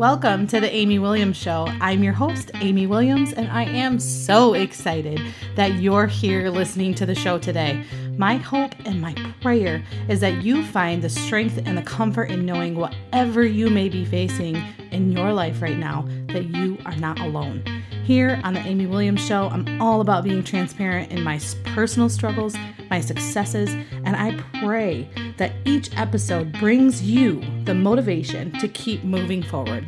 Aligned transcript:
Welcome 0.00 0.46
to 0.46 0.60
the 0.60 0.74
Amy 0.74 0.98
Williams 0.98 1.36
Show. 1.36 1.66
I'm 1.78 2.02
your 2.02 2.14
host, 2.14 2.50
Amy 2.54 2.86
Williams, 2.86 3.34
and 3.34 3.50
I 3.50 3.64
am 3.64 3.98
so 3.98 4.54
excited 4.54 5.20
that 5.56 5.74
you're 5.74 6.06
here 6.06 6.48
listening 6.48 6.94
to 6.94 7.04
the 7.04 7.14
show 7.14 7.38
today. 7.38 7.84
My 8.16 8.36
hope 8.36 8.72
and 8.86 9.02
my 9.02 9.14
prayer 9.42 9.84
is 10.08 10.20
that 10.20 10.42
you 10.42 10.64
find 10.64 11.02
the 11.02 11.10
strength 11.10 11.60
and 11.66 11.76
the 11.76 11.82
comfort 11.82 12.30
in 12.30 12.46
knowing 12.46 12.76
whatever 12.76 13.44
you 13.44 13.68
may 13.68 13.90
be 13.90 14.06
facing 14.06 14.56
in 14.90 15.12
your 15.12 15.34
life 15.34 15.60
right 15.60 15.76
now, 15.76 16.08
that 16.28 16.44
you 16.44 16.78
are 16.86 16.96
not 16.96 17.20
alone. 17.20 17.62
Here 18.04 18.40
on 18.42 18.54
the 18.54 18.60
Amy 18.60 18.86
Williams 18.86 19.24
Show, 19.24 19.48
I'm 19.48 19.80
all 19.80 20.00
about 20.00 20.24
being 20.24 20.42
transparent 20.42 21.12
in 21.12 21.22
my 21.22 21.38
personal 21.64 22.08
struggles, 22.08 22.56
my 22.90 23.00
successes, 23.00 23.70
and 24.04 24.16
I 24.16 24.42
pray 24.64 25.08
that 25.36 25.52
each 25.64 25.96
episode 25.96 26.52
brings 26.52 27.02
you 27.02 27.42
the 27.64 27.74
motivation 27.74 28.52
to 28.58 28.68
keep 28.68 29.04
moving 29.04 29.42
forward. 29.42 29.86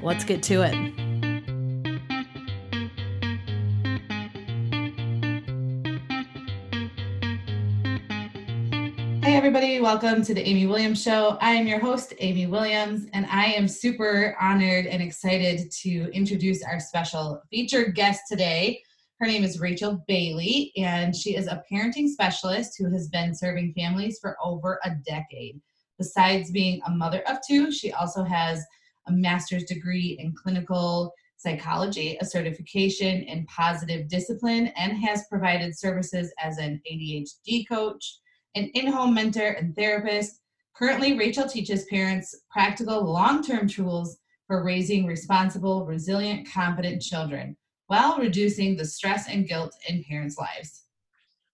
Let's 0.00 0.24
get 0.24 0.42
to 0.44 0.62
it. 0.62 1.05
Everybody, 9.56 9.80
welcome 9.80 10.22
to 10.22 10.34
the 10.34 10.46
Amy 10.46 10.66
Williams 10.66 11.02
Show. 11.02 11.38
I 11.40 11.52
am 11.52 11.66
your 11.66 11.78
host, 11.78 12.12
Amy 12.18 12.46
Williams, 12.46 13.06
and 13.14 13.24
I 13.24 13.46
am 13.46 13.66
super 13.66 14.36
honored 14.38 14.84
and 14.84 15.02
excited 15.02 15.70
to 15.80 16.10
introduce 16.12 16.62
our 16.62 16.78
special 16.78 17.40
featured 17.48 17.94
guest 17.94 18.24
today. 18.28 18.82
Her 19.18 19.26
name 19.26 19.44
is 19.44 19.58
Rachel 19.58 20.04
Bailey, 20.06 20.74
and 20.76 21.16
she 21.16 21.36
is 21.36 21.46
a 21.46 21.62
parenting 21.72 22.06
specialist 22.06 22.76
who 22.78 22.92
has 22.92 23.08
been 23.08 23.34
serving 23.34 23.72
families 23.72 24.18
for 24.20 24.36
over 24.44 24.78
a 24.84 24.90
decade. 25.08 25.58
Besides 25.96 26.50
being 26.50 26.82
a 26.86 26.90
mother 26.90 27.22
of 27.26 27.38
two, 27.48 27.72
she 27.72 27.92
also 27.92 28.24
has 28.24 28.62
a 29.06 29.12
master's 29.12 29.64
degree 29.64 30.18
in 30.20 30.34
clinical 30.34 31.14
psychology, 31.38 32.18
a 32.20 32.26
certification 32.26 33.22
in 33.22 33.46
positive 33.46 34.06
discipline, 34.08 34.66
and 34.76 34.98
has 34.98 35.24
provided 35.30 35.78
services 35.78 36.30
as 36.42 36.58
an 36.58 36.78
ADHD 36.92 37.66
coach 37.66 38.18
an 38.56 38.70
in 38.74 38.88
home 38.88 39.14
mentor 39.14 39.50
and 39.50 39.76
therapist. 39.76 40.40
Currently, 40.74 41.16
Rachel 41.16 41.48
teaches 41.48 41.84
parents 41.84 42.34
practical 42.50 43.04
long 43.04 43.42
term 43.42 43.68
tools 43.68 44.18
for 44.46 44.64
raising 44.64 45.06
responsible, 45.06 45.86
resilient, 45.86 46.48
confident 46.52 47.02
children 47.02 47.56
while 47.86 48.18
reducing 48.18 48.76
the 48.76 48.84
stress 48.84 49.28
and 49.28 49.46
guilt 49.46 49.72
in 49.88 50.04
parents' 50.04 50.38
lives. 50.38 50.84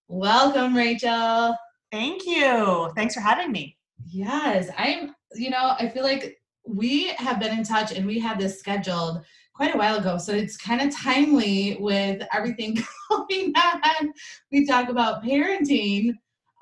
Welcome, 0.07 0.75
Rachel. 0.75 1.55
Thank 1.91 2.25
you. 2.25 2.91
Thanks 2.95 3.13
for 3.13 3.21
having 3.21 3.51
me. 3.51 3.77
Yes, 4.05 4.69
I'm, 4.77 5.13
you 5.35 5.49
know, 5.49 5.75
I 5.77 5.89
feel 5.89 6.03
like 6.03 6.37
we 6.67 7.09
have 7.09 7.39
been 7.39 7.57
in 7.57 7.63
touch 7.63 7.91
and 7.91 8.05
we 8.05 8.19
had 8.19 8.39
this 8.39 8.59
scheduled 8.59 9.23
quite 9.53 9.75
a 9.75 9.77
while 9.77 9.97
ago. 9.97 10.17
So 10.17 10.33
it's 10.33 10.57
kind 10.57 10.81
of 10.81 10.95
timely 10.95 11.77
with 11.79 12.23
everything 12.33 12.75
going 13.09 13.53
on. 13.55 14.13
We 14.51 14.65
talk 14.65 14.89
about 14.89 15.23
parenting 15.23 16.13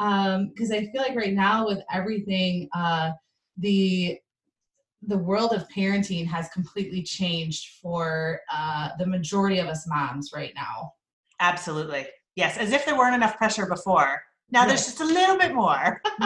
because 0.02 0.72
um, 0.72 0.78
I 0.78 0.90
feel 0.92 1.02
like 1.04 1.16
right 1.16 1.34
now 1.34 1.68
with 1.68 1.80
everything, 1.92 2.68
uh, 2.74 3.12
the 3.58 4.18
the 5.04 5.18
world 5.18 5.52
of 5.52 5.68
parenting 5.70 6.26
has 6.28 6.48
completely 6.50 7.04
changed 7.04 7.80
for 7.82 8.40
uh, 8.52 8.90
the 8.98 9.06
majority 9.06 9.60
of 9.60 9.68
us 9.68 9.88
moms 9.88 10.32
right 10.34 10.54
now. 10.56 10.94
Absolutely, 11.40 12.08
yes. 12.36 12.58
As 12.58 12.72
if 12.72 12.86
there 12.86 12.98
weren't 12.98 13.16
enough 13.16 13.38
pressure 13.38 13.68
before. 13.68 14.22
Now 14.52 14.66
there's 14.66 14.86
just 14.86 15.02
a 15.02 15.06
little 15.06 15.38
bit 15.38 15.54
more. 15.54 16.02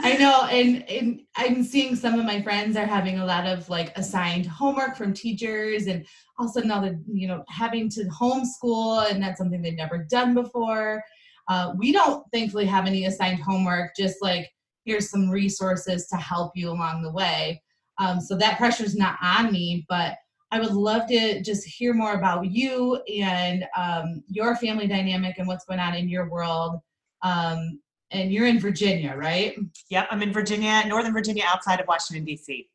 I 0.00 0.16
know, 0.16 0.44
and, 0.44 0.88
and 0.88 1.22
I'm 1.36 1.64
seeing 1.64 1.96
some 1.96 2.18
of 2.18 2.24
my 2.24 2.40
friends 2.40 2.76
are 2.76 2.86
having 2.86 3.18
a 3.18 3.26
lot 3.26 3.46
of 3.46 3.68
like 3.68 3.96
assigned 3.98 4.46
homework 4.46 4.96
from 4.96 5.12
teachers, 5.12 5.88
and 5.88 6.06
also 6.38 6.60
now 6.60 6.80
they're 6.80 7.00
you 7.12 7.26
know 7.26 7.42
having 7.48 7.88
to 7.90 8.04
homeschool, 8.04 9.10
and 9.10 9.20
that's 9.20 9.38
something 9.38 9.62
they've 9.62 9.74
never 9.74 9.98
done 9.98 10.34
before. 10.34 11.02
Uh, 11.48 11.72
we 11.76 11.92
don't 11.92 12.24
thankfully 12.32 12.66
have 12.66 12.86
any 12.86 13.06
assigned 13.06 13.40
homework, 13.40 13.96
just 13.96 14.16
like 14.20 14.50
here's 14.84 15.10
some 15.10 15.30
resources 15.30 16.06
to 16.08 16.16
help 16.16 16.52
you 16.54 16.70
along 16.70 17.02
the 17.02 17.12
way. 17.12 17.62
Um, 17.98 18.20
so 18.20 18.36
that 18.36 18.58
pressure 18.58 18.84
is 18.84 18.96
not 18.96 19.18
on 19.22 19.52
me, 19.52 19.84
but 19.88 20.16
I 20.50 20.60
would 20.60 20.72
love 20.72 21.06
to 21.08 21.42
just 21.42 21.66
hear 21.66 21.92
more 21.92 22.14
about 22.14 22.50
you 22.50 22.96
and 23.12 23.66
um, 23.76 24.22
your 24.28 24.56
family 24.56 24.86
dynamic 24.86 25.36
and 25.38 25.46
what's 25.46 25.64
going 25.64 25.80
on 25.80 25.94
in 25.94 26.08
your 26.08 26.30
world. 26.30 26.80
Um, 27.22 27.80
and 28.10 28.32
you're 28.32 28.46
in 28.46 28.58
Virginia, 28.58 29.14
right? 29.14 29.54
Yep, 29.90 30.08
I'm 30.10 30.22
in 30.22 30.32
Virginia, 30.32 30.84
Northern 30.86 31.12
Virginia, 31.12 31.44
outside 31.46 31.80
of 31.80 31.86
Washington, 31.86 32.24
D.C. 32.24 32.68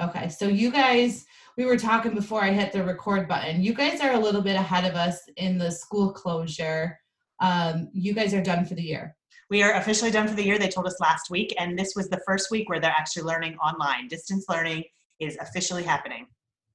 Okay, 0.00 0.28
so 0.28 0.46
you 0.46 0.70
guys, 0.70 1.26
we 1.56 1.64
were 1.64 1.76
talking 1.76 2.14
before 2.14 2.44
I 2.44 2.52
hit 2.52 2.70
the 2.70 2.84
record 2.84 3.26
button. 3.26 3.62
You 3.62 3.74
guys 3.74 4.00
are 4.00 4.12
a 4.12 4.18
little 4.18 4.42
bit 4.42 4.54
ahead 4.54 4.84
of 4.84 4.94
us 4.94 5.18
in 5.36 5.58
the 5.58 5.70
school 5.70 6.12
closure 6.12 6.96
um, 7.40 7.88
you 7.92 8.12
guys 8.12 8.34
are 8.34 8.42
done 8.42 8.64
for 8.64 8.74
the 8.74 8.82
year. 8.82 9.16
We 9.48 9.62
are 9.62 9.74
officially 9.74 10.10
done 10.10 10.26
for 10.26 10.34
the 10.34 10.44
year. 10.44 10.58
They 10.58 10.68
told 10.68 10.86
us 10.86 11.00
last 11.00 11.30
week, 11.30 11.54
and 11.58 11.78
this 11.78 11.94
was 11.94 12.08
the 12.08 12.20
first 12.26 12.50
week 12.50 12.68
where 12.68 12.80
they're 12.80 12.90
actually 12.90 13.22
learning 13.22 13.56
online. 13.58 14.08
Distance 14.08 14.46
learning 14.48 14.84
is 15.20 15.36
officially 15.40 15.84
happening. 15.84 16.26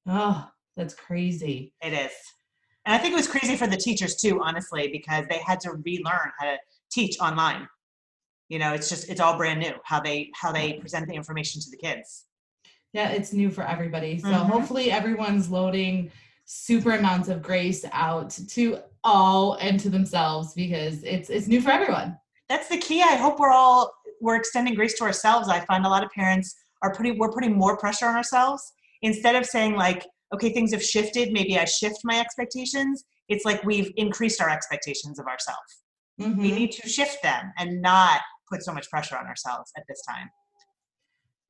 Oh, 0.08 0.48
that's 0.78 0.94
crazy. 0.94 1.74
It 1.82 1.94
is. 1.94 2.12
And 2.86 2.96
I 2.96 2.98
think 2.98 3.14
it 3.14 3.18
was 3.18 3.28
crazy 3.28 3.56
for 3.56 3.68
the 3.68 3.78
teachers 3.78 4.16
too, 4.16 4.42
honestly, 4.42 4.88
because 4.92 5.26
they 5.30 5.40
had 5.46 5.60
to 5.62 5.72
relearn 5.72 6.32
how 6.40 6.46
to 6.46 6.58
teach 6.92 7.20
online. 7.20 7.68
You 8.50 8.60
know, 8.60 8.74
it's 8.74 8.90
just 8.90 9.10
it's 9.10 9.22
all 9.22 9.38
brand 9.38 9.60
new 9.60 9.74
how 9.84 10.00
they 10.02 10.30
how 10.34 10.52
they 10.52 10.74
present 10.74 11.08
the 11.08 11.14
information 11.14 11.62
to 11.62 11.70
the 11.70 11.78
kids. 11.78 12.26
Yeah, 12.94 13.10
it's 13.10 13.32
new 13.32 13.50
for 13.50 13.64
everybody. 13.64 14.20
So 14.20 14.28
mm-hmm. 14.28 14.50
hopefully 14.50 14.92
everyone's 14.92 15.50
loading 15.50 16.12
super 16.46 16.92
amounts 16.92 17.30
of 17.30 17.42
grace 17.42 17.86
out 17.92 18.32
to 18.50 18.80
all 19.04 19.54
and 19.56 19.80
to 19.80 19.90
themselves 19.90 20.54
because 20.54 21.04
it's 21.04 21.30
it's 21.30 21.48
new 21.48 21.62
for 21.62 21.72
everyone. 21.72 22.18
That's 22.50 22.68
the 22.68 22.78
key. 22.78 23.02
I 23.02 23.16
hope 23.16 23.40
we're 23.40 23.52
all 23.52 23.92
we're 24.22 24.36
extending 24.36 24.76
grace 24.76 24.98
to 25.00 25.04
ourselves. 25.04 25.50
I 25.50 25.60
find 25.62 25.86
a 25.86 25.90
lot 25.90 26.04
of 26.04 26.12
parents 26.12 26.56
are 26.82 26.94
putting 26.94 27.18
we're 27.18 27.32
putting 27.32 27.58
more 27.58 27.78
pressure 27.78 28.08
on 28.08 28.16
ourselves 28.16 28.62
instead 29.02 29.36
of 29.36 29.46
saying 29.46 29.76
like, 29.76 30.06
okay, 30.34 30.52
things 30.52 30.72
have 30.72 30.84
shifted. 30.84 31.32
Maybe 31.32 31.58
I 31.58 31.66
shift 31.66 32.00
my 32.04 32.20
expectations. 32.20 33.04
It's 33.30 33.46
like 33.46 33.64
we've 33.64 33.92
increased 33.96 34.42
our 34.42 34.50
expectations 34.50 35.20
of 35.20 35.28
ourselves. 35.28 35.84
Mm-hmm. 36.20 36.42
We 36.42 36.52
need 36.52 36.72
to 36.74 36.90
shift 36.90 37.24
them 37.24 37.52
and 37.58 37.82
not 37.82 38.22
put 38.52 38.64
so 38.64 38.74
much 38.74 38.90
pressure 38.90 39.18
on 39.18 39.26
ourselves 39.26 39.72
at 39.78 39.84
this 39.88 40.02
time. 40.08 40.30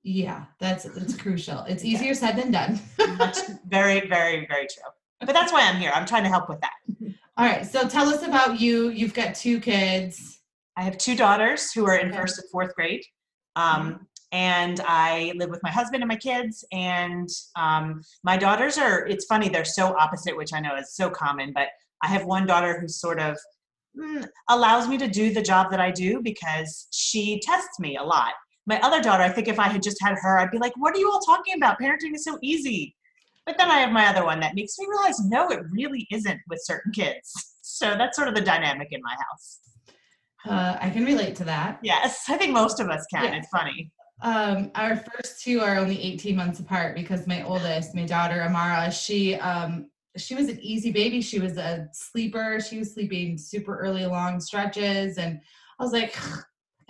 Yeah, 0.03 0.45
that's 0.59 0.85
that's 0.85 1.16
crucial. 1.16 1.59
It's 1.67 1.85
easier 1.85 2.07
yeah. 2.07 2.13
said 2.13 2.35
than 2.35 2.51
done. 2.51 2.79
very, 3.67 4.07
very, 4.07 4.47
very 4.47 4.67
true. 4.67 4.91
But 5.19 5.34
that's 5.34 5.53
why 5.53 5.62
I'm 5.62 5.79
here. 5.79 5.91
I'm 5.94 6.07
trying 6.07 6.23
to 6.23 6.29
help 6.29 6.50
with 6.50 6.59
that. 6.62 6.73
All 7.38 7.45
right. 7.45 7.66
So 7.66 7.88
tell 7.88 8.09
us 8.09 8.23
about 8.23 8.59
you. 8.59 8.90
You've 8.90 9.13
got 9.13 9.35
two 9.35 9.59
kids. 9.59 10.40
I 10.75 10.81
have 10.84 10.97
two 10.97 11.16
daughters 11.16 11.72
who 11.72 11.85
are 11.85 11.97
in 11.97 12.07
okay. 12.07 12.17
first 12.17 12.40
and 12.40 12.50
fourth 12.50 12.73
grade. 12.75 13.03
Um, 13.56 13.94
mm-hmm. 13.94 14.03
And 14.31 14.81
I 14.85 15.34
live 15.35 15.50
with 15.50 15.61
my 15.61 15.69
husband 15.69 16.01
and 16.01 16.07
my 16.07 16.16
kids. 16.16 16.66
And 16.72 17.29
um, 17.56 18.01
my 18.23 18.38
daughters 18.38 18.78
are, 18.78 19.06
it's 19.06 19.25
funny, 19.25 19.50
they're 19.50 19.66
so 19.66 19.95
opposite, 19.97 20.35
which 20.35 20.53
I 20.53 20.59
know 20.59 20.75
is 20.75 20.95
so 20.95 21.09
common. 21.09 21.51
But 21.53 21.67
I 22.01 22.07
have 22.07 22.25
one 22.25 22.47
daughter 22.47 22.79
who 22.79 22.88
sort 22.88 23.19
of 23.19 23.38
mm, 24.00 24.25
allows 24.50 24.88
me 24.88 24.97
to 24.97 25.07
do 25.07 25.34
the 25.34 25.41
job 25.41 25.69
that 25.72 25.81
I 25.81 25.91
do 25.91 26.22
because 26.22 26.88
she 26.91 27.40
tests 27.41 27.79
me 27.79 27.97
a 27.97 28.03
lot. 28.03 28.34
My 28.66 28.79
other 28.81 29.01
daughter, 29.01 29.23
I 29.23 29.29
think 29.29 29.47
if 29.47 29.59
I 29.59 29.67
had 29.67 29.81
just 29.81 29.97
had 30.01 30.16
her, 30.22 30.38
I'd 30.38 30.51
be 30.51 30.59
like, 30.59 30.73
what 30.77 30.95
are 30.95 30.99
you 30.99 31.09
all 31.11 31.19
talking 31.19 31.55
about? 31.55 31.79
Parenting 31.79 32.13
is 32.13 32.23
so 32.23 32.38
easy. 32.41 32.95
But 33.45 33.57
then 33.57 33.72
I 33.72 33.79
have 33.79 33.91
my 33.91 34.07
other 34.07 34.23
one 34.23 34.39
that 34.41 34.53
makes 34.55 34.77
me 34.77 34.85
realize, 34.88 35.19
no, 35.25 35.49
it 35.49 35.61
really 35.72 36.07
isn't 36.11 36.39
with 36.49 36.59
certain 36.63 36.91
kids. 36.91 37.31
So 37.63 37.95
that's 37.97 38.16
sort 38.16 38.27
of 38.27 38.35
the 38.35 38.41
dynamic 38.41 38.89
in 38.91 39.01
my 39.01 39.16
house. 39.16 39.59
Uh, 40.45 40.77
I 40.79 40.89
can 40.91 41.05
relate 41.05 41.35
to 41.38 41.44
that. 41.45 41.79
Yes, 41.81 42.25
I 42.27 42.38
think 42.38 42.53
most 42.53 42.79
of 42.79 42.89
us 42.89 43.05
can. 43.11 43.23
Yeah. 43.23 43.39
It's 43.39 43.47
funny. 43.47 43.91
Um, 44.22 44.72
our 44.75 44.97
first 44.97 45.41
two 45.41 45.61
are 45.61 45.78
only 45.78 45.99
18 45.99 46.35
months 46.35 46.59
apart 46.59 46.96
because 46.96 47.25
my 47.25 47.43
oldest, 47.43 47.96
my 47.96 48.05
daughter 48.05 48.43
Amara, 48.43 48.91
she 48.91 49.35
um, 49.35 49.90
she 50.17 50.35
was 50.35 50.49
an 50.49 50.59
easy 50.61 50.91
baby. 50.91 51.22
She 51.22 51.40
was 51.40 51.58
a 51.58 51.87
sleeper. 51.93 52.59
She 52.59 52.78
was 52.78 52.93
sleeping 52.93 53.37
super 53.37 53.78
early, 53.79 54.05
long 54.05 54.40
stretches, 54.40 55.17
and 55.17 55.40
I 55.79 55.84
was 55.84 55.93
like, 55.93 56.16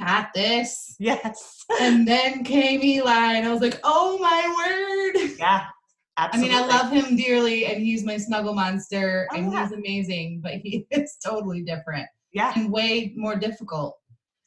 got 0.04 0.34
this. 0.34 0.96
Yes. 1.00 1.64
And 1.80 2.08
then 2.08 2.44
came 2.44 2.82
Eli, 2.82 3.34
and 3.34 3.48
I 3.48 3.52
was 3.52 3.62
like, 3.62 3.80
oh 3.84 4.18
my 4.20 5.14
word. 5.16 5.32
Yeah. 5.40 5.66
Absolutely. 6.18 6.56
I 6.56 6.62
mean, 6.62 6.70
I 6.70 6.78
love 6.78 6.92
him 6.92 7.16
dearly, 7.16 7.66
and 7.66 7.82
he's 7.82 8.04
my 8.04 8.18
snuggle 8.18 8.54
monster, 8.54 9.28
oh, 9.32 9.36
and 9.36 9.52
yeah. 9.52 9.64
he's 9.64 9.72
amazing, 9.72 10.42
but 10.44 10.56
he 10.56 10.86
is 10.92 11.18
totally 11.26 11.62
different. 11.64 12.08
Yeah. 12.34 12.54
And 12.56 12.72
way 12.72 13.14
more 13.16 13.36
difficult. 13.36 13.98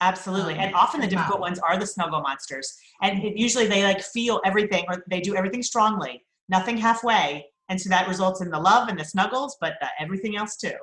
Absolutely. 0.00 0.54
Um, 0.54 0.60
and 0.60 0.74
often 0.74 1.00
the 1.00 1.06
difficult 1.06 1.40
ones 1.40 1.58
are 1.58 1.78
the 1.78 1.86
snuggle 1.86 2.20
monsters. 2.20 2.74
And 3.02 3.22
it, 3.24 3.38
usually 3.38 3.66
they 3.66 3.82
like 3.84 4.02
feel 4.02 4.40
everything 4.44 4.84
or 4.88 5.04
they 5.08 5.20
do 5.20 5.34
everything 5.34 5.62
strongly, 5.62 6.22
nothing 6.48 6.76
halfway. 6.76 7.46
And 7.68 7.80
so 7.80 7.88
that 7.88 8.06
results 8.06 8.42
in 8.42 8.50
the 8.50 8.58
love 8.58 8.88
and 8.88 8.98
the 8.98 9.04
snuggles, 9.04 9.56
but 9.60 9.74
everything 9.98 10.36
else 10.36 10.56
too. 10.56 10.74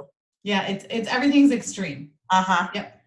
Yeah, 0.44 0.63
it's 0.63 0.85
it's 0.89 1.07
everything's 1.07 1.51
extreme. 1.51 2.09
Uh-huh. 2.31 2.67
Yep. 2.74 3.01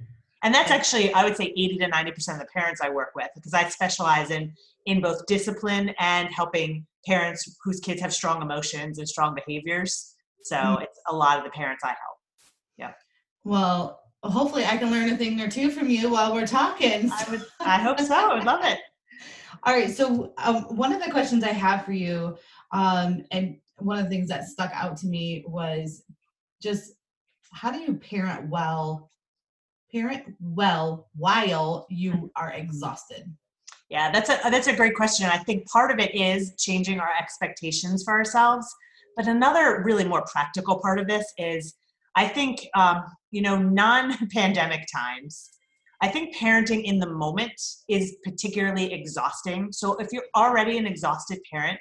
And 0.44 0.54
that's 0.54 0.70
actually, 0.70 1.12
I 1.14 1.24
would 1.24 1.36
say 1.36 1.46
80 1.56 1.78
to 1.78 1.90
90% 1.90 2.34
of 2.34 2.38
the 2.38 2.46
parents 2.52 2.82
I 2.82 2.90
work 2.90 3.12
with 3.16 3.28
because 3.34 3.54
I 3.54 3.66
specialize 3.68 4.30
in 4.30 4.52
in 4.84 5.00
both 5.00 5.24
discipline 5.26 5.94
and 5.98 6.28
helping 6.28 6.86
parents 7.06 7.56
whose 7.64 7.80
kids 7.80 8.02
have 8.02 8.12
strong 8.12 8.42
emotions 8.42 8.98
and 8.98 9.08
strong 9.08 9.34
behaviors. 9.34 10.14
So 10.42 10.56
mm-hmm. 10.56 10.82
it's 10.82 11.00
a 11.08 11.16
lot 11.16 11.38
of 11.38 11.44
the 11.44 11.50
parents 11.50 11.82
I 11.82 11.88
help. 11.88 12.18
Yeah. 12.76 12.92
Well, 13.44 14.00
hopefully 14.22 14.66
I 14.66 14.76
can 14.76 14.90
learn 14.90 15.08
a 15.08 15.16
thing 15.16 15.40
or 15.40 15.50
two 15.50 15.70
from 15.70 15.88
you 15.88 16.10
while 16.10 16.34
we're 16.34 16.46
talking. 16.46 17.10
I 17.10 17.26
would 17.30 17.44
I 17.60 17.78
hope 17.78 17.98
so. 17.98 18.14
I 18.14 18.34
would 18.34 18.44
love 18.44 18.64
it. 18.64 18.78
All 19.62 19.72
right. 19.72 19.90
So 19.90 20.34
um, 20.36 20.64
one 20.76 20.92
of 20.92 21.02
the 21.02 21.10
questions 21.10 21.42
I 21.42 21.52
have 21.52 21.86
for 21.86 21.92
you, 21.92 22.36
um, 22.70 23.24
and 23.30 23.56
one 23.78 23.98
of 23.98 24.04
the 24.04 24.10
things 24.10 24.28
that 24.28 24.44
stuck 24.44 24.70
out 24.74 24.98
to 24.98 25.06
me 25.06 25.42
was 25.48 26.04
just 26.60 26.92
how 27.50 27.70
do 27.70 27.78
you 27.78 27.94
parent 27.94 28.50
well 28.50 29.10
parent 29.94 30.34
well 30.40 31.08
while 31.16 31.86
you 31.88 32.30
are 32.36 32.52
exhausted? 32.52 33.24
Yeah, 33.90 34.10
that's 34.10 34.30
a 34.30 34.38
that's 34.50 34.66
a 34.66 34.74
great 34.74 34.94
question. 34.94 35.26
I 35.26 35.38
think 35.38 35.66
part 35.68 35.90
of 35.90 35.98
it 35.98 36.14
is 36.14 36.54
changing 36.58 37.00
our 37.00 37.10
expectations 37.20 38.02
for 38.02 38.12
ourselves, 38.12 38.66
but 39.16 39.28
another 39.28 39.82
really 39.84 40.04
more 40.04 40.24
practical 40.30 40.80
part 40.80 40.98
of 40.98 41.06
this 41.06 41.24
is 41.38 41.74
I 42.16 42.26
think 42.26 42.66
um, 42.74 43.04
you 43.30 43.42
know 43.42 43.56
non-pandemic 43.56 44.86
times. 44.92 45.50
I 46.02 46.08
think 46.08 46.36
parenting 46.36 46.84
in 46.84 46.98
the 46.98 47.08
moment 47.08 47.58
is 47.88 48.16
particularly 48.24 48.92
exhausting. 48.92 49.68
So 49.70 49.94
if 49.94 50.08
you're 50.12 50.26
already 50.36 50.76
an 50.76 50.86
exhausted 50.86 51.38
parent, 51.50 51.78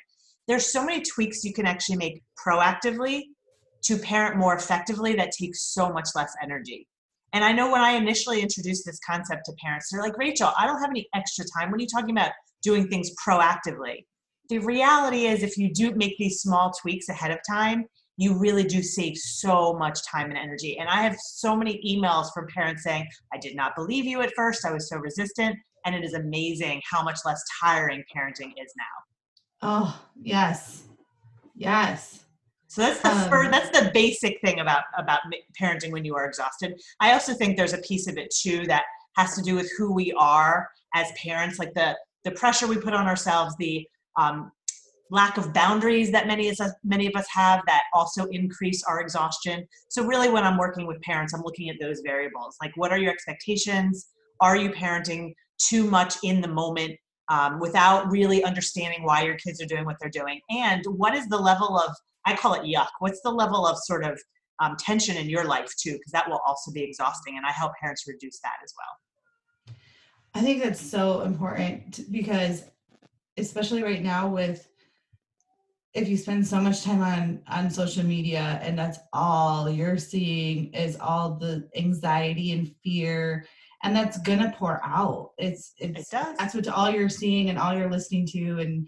there's 0.48 0.72
so 0.72 0.86
many 0.86 1.02
tweaks 1.02 1.44
you 1.44 1.52
can 1.52 1.66
actually 1.66 1.98
make 1.98 2.24
proactively 2.46 3.24
to 3.86 3.98
parent 3.98 4.38
more 4.38 4.56
effectively 4.56 5.14
that 5.16 5.32
takes 5.32 5.74
so 5.74 5.92
much 5.92 6.10
less 6.16 6.34
energy. 6.42 6.88
And 7.34 7.44
I 7.44 7.52
know 7.52 7.72
when 7.72 7.82
I 7.82 7.92
initially 7.92 8.42
introduced 8.42 8.86
this 8.86 9.00
concept 9.06 9.46
to 9.46 9.54
parents, 9.64 9.90
they're 9.92 10.02
like, 10.02 10.18
Rachel, 10.18 10.52
I 10.58 10.68
don't 10.68 10.80
have 10.80 10.92
any 10.92 11.08
extra 11.16 11.44
time. 11.58 11.72
What 11.72 11.80
are 11.80 11.82
you 11.82 11.88
talking 11.88 12.12
about 12.12 12.32
doing 12.62 12.88
things 12.88 13.12
proactively? 13.26 14.06
The 14.50 14.60
reality 14.60 15.26
is, 15.26 15.42
if 15.42 15.58
you 15.58 15.74
do 15.74 15.96
make 15.96 16.18
these 16.18 16.42
small 16.42 16.72
tweaks 16.72 17.10
ahead 17.10 17.32
of 17.32 17.40
time, 17.50 17.86
you 18.18 18.38
really 18.38 18.64
do 18.64 18.84
save 18.84 19.18
so 19.18 19.74
much 19.74 20.06
time 20.06 20.30
and 20.30 20.38
energy. 20.38 20.78
And 20.78 20.88
I 20.88 21.02
have 21.02 21.18
so 21.18 21.56
many 21.56 21.82
emails 21.84 22.28
from 22.34 22.48
parents 22.54 22.84
saying, 22.84 23.08
I 23.34 23.38
did 23.40 23.56
not 23.56 23.76
believe 23.76 24.06
you 24.06 24.22
at 24.22 24.32
first. 24.36 24.66
I 24.66 24.72
was 24.72 24.88
so 24.88 24.98
resistant. 24.98 25.58
And 25.86 25.96
it 25.96 26.04
is 26.04 26.14
amazing 26.14 26.82
how 26.90 27.04
much 27.04 27.20
less 27.26 27.42
tiring 27.62 28.04
parenting 28.16 28.52
is 28.62 28.72
now. 28.78 29.64
Oh, 29.64 30.02
yes. 30.22 30.84
Yes. 31.56 32.23
So 32.74 32.82
that's 32.82 33.02
the 33.02 33.12
um, 33.12 33.30
first, 33.30 33.52
that's 33.52 33.70
the 33.70 33.92
basic 33.94 34.42
thing 34.42 34.60
about 34.60 34.86
about 34.98 35.20
parenting 35.62 35.92
when 35.92 36.04
you 36.04 36.16
are 36.16 36.26
exhausted. 36.26 36.82
I 37.00 37.14
also 37.14 37.36
think 37.36 37.56
there's 37.56 37.74
a 37.74 37.78
piece 37.90 38.08
of 38.08 38.18
it 38.18 38.34
too 38.36 38.66
that 38.66 38.86
has 39.16 39.36
to 39.36 39.44
do 39.44 39.54
with 39.54 39.72
who 39.78 39.94
we 39.94 40.12
are 40.14 40.68
as 40.96 41.12
parents, 41.12 41.60
like 41.60 41.76
the 41.76 41.96
the 42.24 42.32
pressure 42.32 42.66
we 42.66 42.78
put 42.78 42.96
on 42.96 43.06
ourselves, 43.06 43.56
the 43.60 43.88
um, 44.20 44.52
lack 45.12 45.38
of 45.38 45.54
boundaries 45.54 46.12
that 46.14 46.26
many 46.26 46.50
of 46.50 46.60
us 46.60 46.72
many 46.84 47.06
of 47.06 47.14
us 47.16 47.28
have 47.30 47.62
that 47.68 47.84
also 47.94 48.26
increase 48.32 48.84
our 48.86 49.02
exhaustion. 49.02 49.68
So 49.90 50.04
really, 50.04 50.30
when 50.32 50.44
I'm 50.44 50.58
working 50.58 50.88
with 50.88 51.00
parents, 51.04 51.32
I'm 51.36 51.44
looking 51.44 51.70
at 51.70 51.76
those 51.80 52.00
variables. 52.00 52.58
Like, 52.60 52.72
what 52.76 52.92
are 52.92 52.98
your 52.98 53.12
expectations? 53.12 54.08
Are 54.42 54.58
you 54.58 54.72
parenting 54.72 55.36
too 55.60 55.84
much 55.84 56.16
in 56.24 56.42
the 56.42 56.48
moment 56.48 56.94
um, 57.30 57.60
without 57.60 58.10
really 58.12 58.44
understanding 58.44 59.04
why 59.04 59.24
your 59.24 59.36
kids 59.36 59.62
are 59.62 59.66
doing 59.66 59.86
what 59.86 59.98
they're 60.00 60.10
doing? 60.10 60.40
And 60.50 60.84
what 60.86 61.16
is 61.16 61.28
the 61.28 61.38
level 61.38 61.78
of 61.78 61.96
I 62.26 62.36
call 62.36 62.54
it 62.54 62.64
yuck. 62.64 62.88
What's 63.00 63.22
the 63.22 63.32
level 63.32 63.66
of 63.68 63.78
sort 63.78 64.04
of 64.04 64.22
um, 64.60 64.76
tension 64.78 65.18
in 65.18 65.30
your 65.30 65.46
life 65.46 65.74
too? 65.78 65.94
Because 65.94 66.12
that 66.12 66.30
will 66.30 66.42
also 66.46 66.72
be 66.72 66.84
exhausting, 66.84 67.38
and 67.38 67.46
I 67.46 67.52
help 67.52 67.74
parents 67.82 68.06
reduce 68.08 68.40
that 68.40 68.54
as 68.64 68.74
well. 68.78 69.76
I 70.36 70.42
think 70.42 70.64
that's 70.64 70.82
so 70.82 71.22
important 71.22 72.12
because, 72.12 72.64
especially 73.38 73.84
right 73.84 74.02
now, 74.02 74.28
with 74.28 74.68
if 75.94 76.10
you 76.10 76.18
spend 76.18 76.48
so 76.48 76.60
much 76.60 76.84
time 76.84 77.02
on 77.04 77.42
on 77.48 77.70
social 77.70 78.04
media 78.04 78.60
and 78.64 78.78
that's 78.78 78.98
all 79.12 79.70
you're 79.70 79.98
seeing 79.98 80.74
is 80.74 80.98
all 81.00 81.36
the 81.36 81.70
anxiety 81.76 82.52
and 82.52 82.74
fear 82.84 83.46
and 83.84 83.96
that's 83.96 84.18
gonna 84.20 84.54
pour 84.58 84.82
out. 84.84 85.32
It's 85.38 85.74
it's 85.78 86.12
it 86.12 86.16
does. 86.16 86.38
that's 86.38 86.56
what 86.56 86.68
all 86.70 86.90
you're 86.90 87.10
seeing 87.10 87.50
and 87.50 87.60
all 87.60 87.78
you're 87.78 87.92
listening 87.92 88.26
to 88.28 88.60
and 88.60 88.88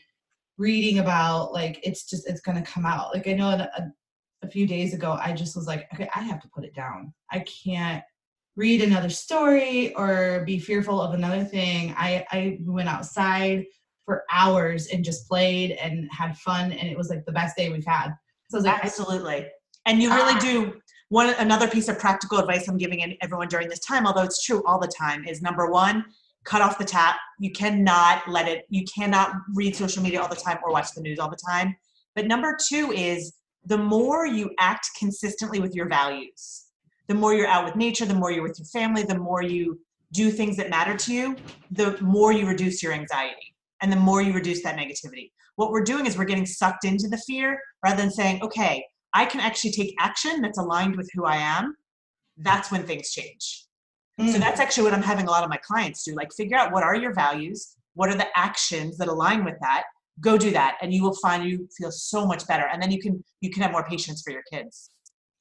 reading 0.57 0.99
about 0.99 1.51
like 1.51 1.79
it's 1.83 2.09
just 2.09 2.27
it's 2.27 2.41
to 2.41 2.61
come 2.61 2.85
out. 2.85 3.13
Like 3.13 3.27
i 3.27 3.33
know 3.33 3.49
a, 3.49 3.69
a 4.41 4.47
few 4.47 4.67
days 4.67 4.93
ago 4.93 5.17
i 5.19 5.33
just 5.33 5.55
was 5.55 5.65
like 5.65 5.87
okay 5.93 6.07
i 6.15 6.19
have 6.19 6.41
to 6.41 6.49
put 6.49 6.63
it 6.63 6.73
down. 6.73 7.13
I 7.31 7.39
can't 7.39 8.03
read 8.55 8.81
another 8.81 9.09
story 9.09 9.93
or 9.95 10.43
be 10.45 10.59
fearful 10.59 11.01
of 11.01 11.13
another 11.13 11.43
thing. 11.43 11.93
I 11.97 12.25
i 12.31 12.57
went 12.61 12.89
outside 12.89 13.65
for 14.05 14.23
hours 14.31 14.87
and 14.87 15.03
just 15.03 15.27
played 15.27 15.71
and 15.71 16.07
had 16.11 16.37
fun 16.37 16.71
and 16.71 16.87
it 16.87 16.97
was 16.97 17.09
like 17.09 17.25
the 17.25 17.31
best 17.31 17.57
day 17.57 17.69
we've 17.69 17.85
had. 17.85 18.13
So 18.49 18.59
like 18.59 18.83
absolutely. 18.83 19.47
And 19.85 20.01
you 20.01 20.09
really 20.09 20.35
ah. 20.35 20.39
do 20.39 20.73
one 21.09 21.33
another 21.37 21.67
piece 21.67 21.87
of 21.87 21.99
practical 21.99 22.39
advice 22.39 22.67
i'm 22.67 22.77
giving 22.77 23.17
everyone 23.21 23.47
during 23.47 23.69
this 23.69 23.79
time 23.79 24.07
although 24.07 24.23
it's 24.23 24.43
true 24.43 24.63
all 24.65 24.79
the 24.79 24.87
time 24.87 25.25
is 25.25 25.41
number 25.41 25.69
one 25.69 26.05
cut 26.45 26.61
off 26.61 26.77
the 26.77 26.85
tap. 26.85 27.17
You 27.39 27.51
cannot 27.51 28.27
let 28.29 28.47
it, 28.47 28.65
you 28.69 28.85
cannot 28.85 29.33
read 29.53 29.75
social 29.75 30.01
media 30.01 30.21
all 30.21 30.29
the 30.29 30.35
time 30.35 30.59
or 30.63 30.71
watch 30.71 30.93
the 30.93 31.01
news 31.01 31.19
all 31.19 31.29
the 31.29 31.35
time. 31.35 31.75
But 32.15 32.27
number 32.27 32.55
two 32.67 32.91
is 32.91 33.33
the 33.65 33.77
more 33.77 34.25
you 34.25 34.51
act 34.59 34.89
consistently 34.97 35.59
with 35.59 35.75
your 35.75 35.89
values, 35.89 36.67
the 37.07 37.15
more 37.15 37.33
you're 37.33 37.47
out 37.47 37.65
with 37.65 37.75
nature, 37.75 38.05
the 38.05 38.13
more 38.13 38.31
you're 38.31 38.43
with 38.43 38.57
your 38.57 38.67
family, 38.67 39.03
the 39.03 39.17
more 39.17 39.41
you 39.41 39.79
do 40.13 40.31
things 40.31 40.55
that 40.57 40.69
matter 40.69 40.95
to 40.95 41.13
you, 41.13 41.35
the 41.71 41.99
more 41.99 42.31
you 42.31 42.47
reduce 42.47 42.81
your 42.81 42.93
anxiety 42.93 43.55
and 43.81 43.91
the 43.91 43.97
more 43.97 44.21
you 44.21 44.31
reduce 44.31 44.63
that 44.63 44.77
negativity. 44.77 45.31
What 45.55 45.71
we're 45.71 45.83
doing 45.83 46.05
is 46.05 46.17
we're 46.17 46.25
getting 46.25 46.45
sucked 46.45 46.85
into 46.85 47.07
the 47.07 47.17
fear 47.17 47.59
rather 47.83 48.01
than 48.01 48.11
saying, 48.11 48.41
okay, 48.43 48.85
I 49.15 49.25
can 49.25 49.39
actually 49.39 49.71
take 49.71 49.95
action 49.97 50.41
that's 50.41 50.59
aligned 50.59 50.97
with 50.97 51.09
who 51.15 51.25
I 51.25 51.37
am. 51.37 51.75
That's 52.37 52.69
when 52.69 52.83
things 52.83 53.11
change. 53.11 53.65
Mm. 54.19 54.33
So 54.33 54.39
that's 54.39 54.59
actually 54.59 54.83
what 54.83 54.93
I'm 54.93 55.01
having 55.01 55.25
a 55.25 55.31
lot 55.31 55.43
of 55.43 55.49
my 55.49 55.57
clients 55.57 56.03
do. 56.03 56.13
Like 56.13 56.33
figure 56.33 56.57
out 56.57 56.73
what 56.73 56.83
are 56.83 56.95
your 56.95 57.13
values, 57.13 57.75
what 57.93 58.09
are 58.09 58.17
the 58.17 58.27
actions 58.35 58.97
that 58.97 59.07
align 59.07 59.45
with 59.45 59.55
that. 59.61 59.83
Go 60.19 60.37
do 60.37 60.51
that, 60.51 60.77
and 60.81 60.93
you 60.93 61.03
will 61.03 61.15
find 61.15 61.49
you 61.49 61.67
feel 61.77 61.91
so 61.91 62.25
much 62.25 62.47
better. 62.47 62.65
And 62.71 62.81
then 62.81 62.91
you 62.91 63.01
can 63.01 63.23
you 63.41 63.49
can 63.51 63.63
have 63.63 63.71
more 63.71 63.85
patience 63.85 64.21
for 64.21 64.31
your 64.31 64.43
kids. 64.51 64.91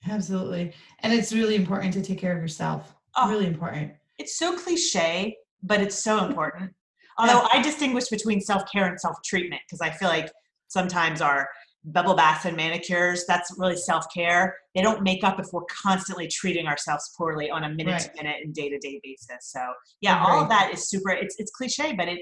Absolutely, 0.09 0.73
and 1.01 1.13
it's 1.13 1.33
really 1.33 1.55
important 1.55 1.93
to 1.95 2.03
take 2.03 2.19
care 2.19 2.35
of 2.37 2.43
yourself. 2.43 2.95
Oh, 3.17 3.31
really 3.31 3.47
important. 3.47 3.93
It's 4.19 4.37
so 4.37 4.57
cliche, 4.57 5.37
but 5.63 5.81
it's 5.81 5.97
so 5.97 6.25
important. 6.27 6.73
Although. 7.19 7.47
I 7.53 7.63
distinguish 7.63 8.09
between 8.09 8.41
self 8.41 8.65
care 8.71 8.87
and 8.87 9.01
self 9.01 9.17
treatment 9.25 9.63
because 9.67 9.81
I 9.81 9.91
feel 9.91 10.09
like 10.09 10.31
sometimes 10.67 11.21
our 11.21 11.49
bubble 11.87 12.15
baths 12.15 12.47
and 12.47 12.57
manicures 12.57 13.25
that's 13.27 13.55
really 13.59 13.77
self-care. 13.77 14.57
They 14.75 14.83
don't 14.83 15.03
make 15.03 15.23
up 15.23 15.39
if 15.39 15.47
we're 15.53 15.63
constantly 15.83 16.27
treating 16.29 16.67
ourselves 16.67 17.13
poorly 17.17 17.51
on 17.51 17.65
a 17.65 17.69
minute 17.69 18.01
to 18.03 18.11
minute 18.17 18.37
and 18.43 18.55
day 18.55 18.71
to 18.71 18.79
day 18.79 19.01
basis. 19.03 19.53
So 19.53 19.61
yeah 20.01 20.25
all 20.25 20.43
of 20.43 20.49
that 20.49 20.73
is 20.73 20.89
super 20.89 21.11
it's 21.11 21.37
it's 21.39 21.51
cliche 21.51 21.93
but 21.93 22.09
it, 22.09 22.21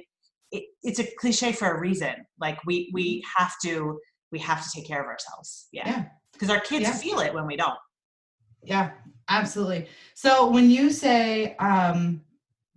it 0.50 0.64
it's 0.82 0.98
a 0.98 1.06
cliche 1.18 1.52
for 1.52 1.70
a 1.70 1.80
reason. 1.80 2.14
Like 2.40 2.58
we 2.66 2.90
we 2.92 3.18
mm-hmm. 3.18 3.42
have 3.42 3.54
to 3.64 3.98
we 4.32 4.38
have 4.40 4.64
to 4.64 4.70
take 4.74 4.86
care 4.86 5.00
of 5.00 5.06
ourselves. 5.06 5.68
Yeah. 5.72 6.06
Because 6.32 6.48
yeah. 6.48 6.54
our 6.54 6.60
kids 6.60 6.86
yeah. 6.86 6.94
feel 6.94 7.20
it 7.20 7.32
when 7.32 7.46
we 7.46 7.56
don't. 7.56 7.78
Yeah 8.64 8.90
absolutely. 9.28 9.86
So 10.14 10.50
when 10.50 10.70
you 10.70 10.90
say 10.90 11.54
um 11.56 12.22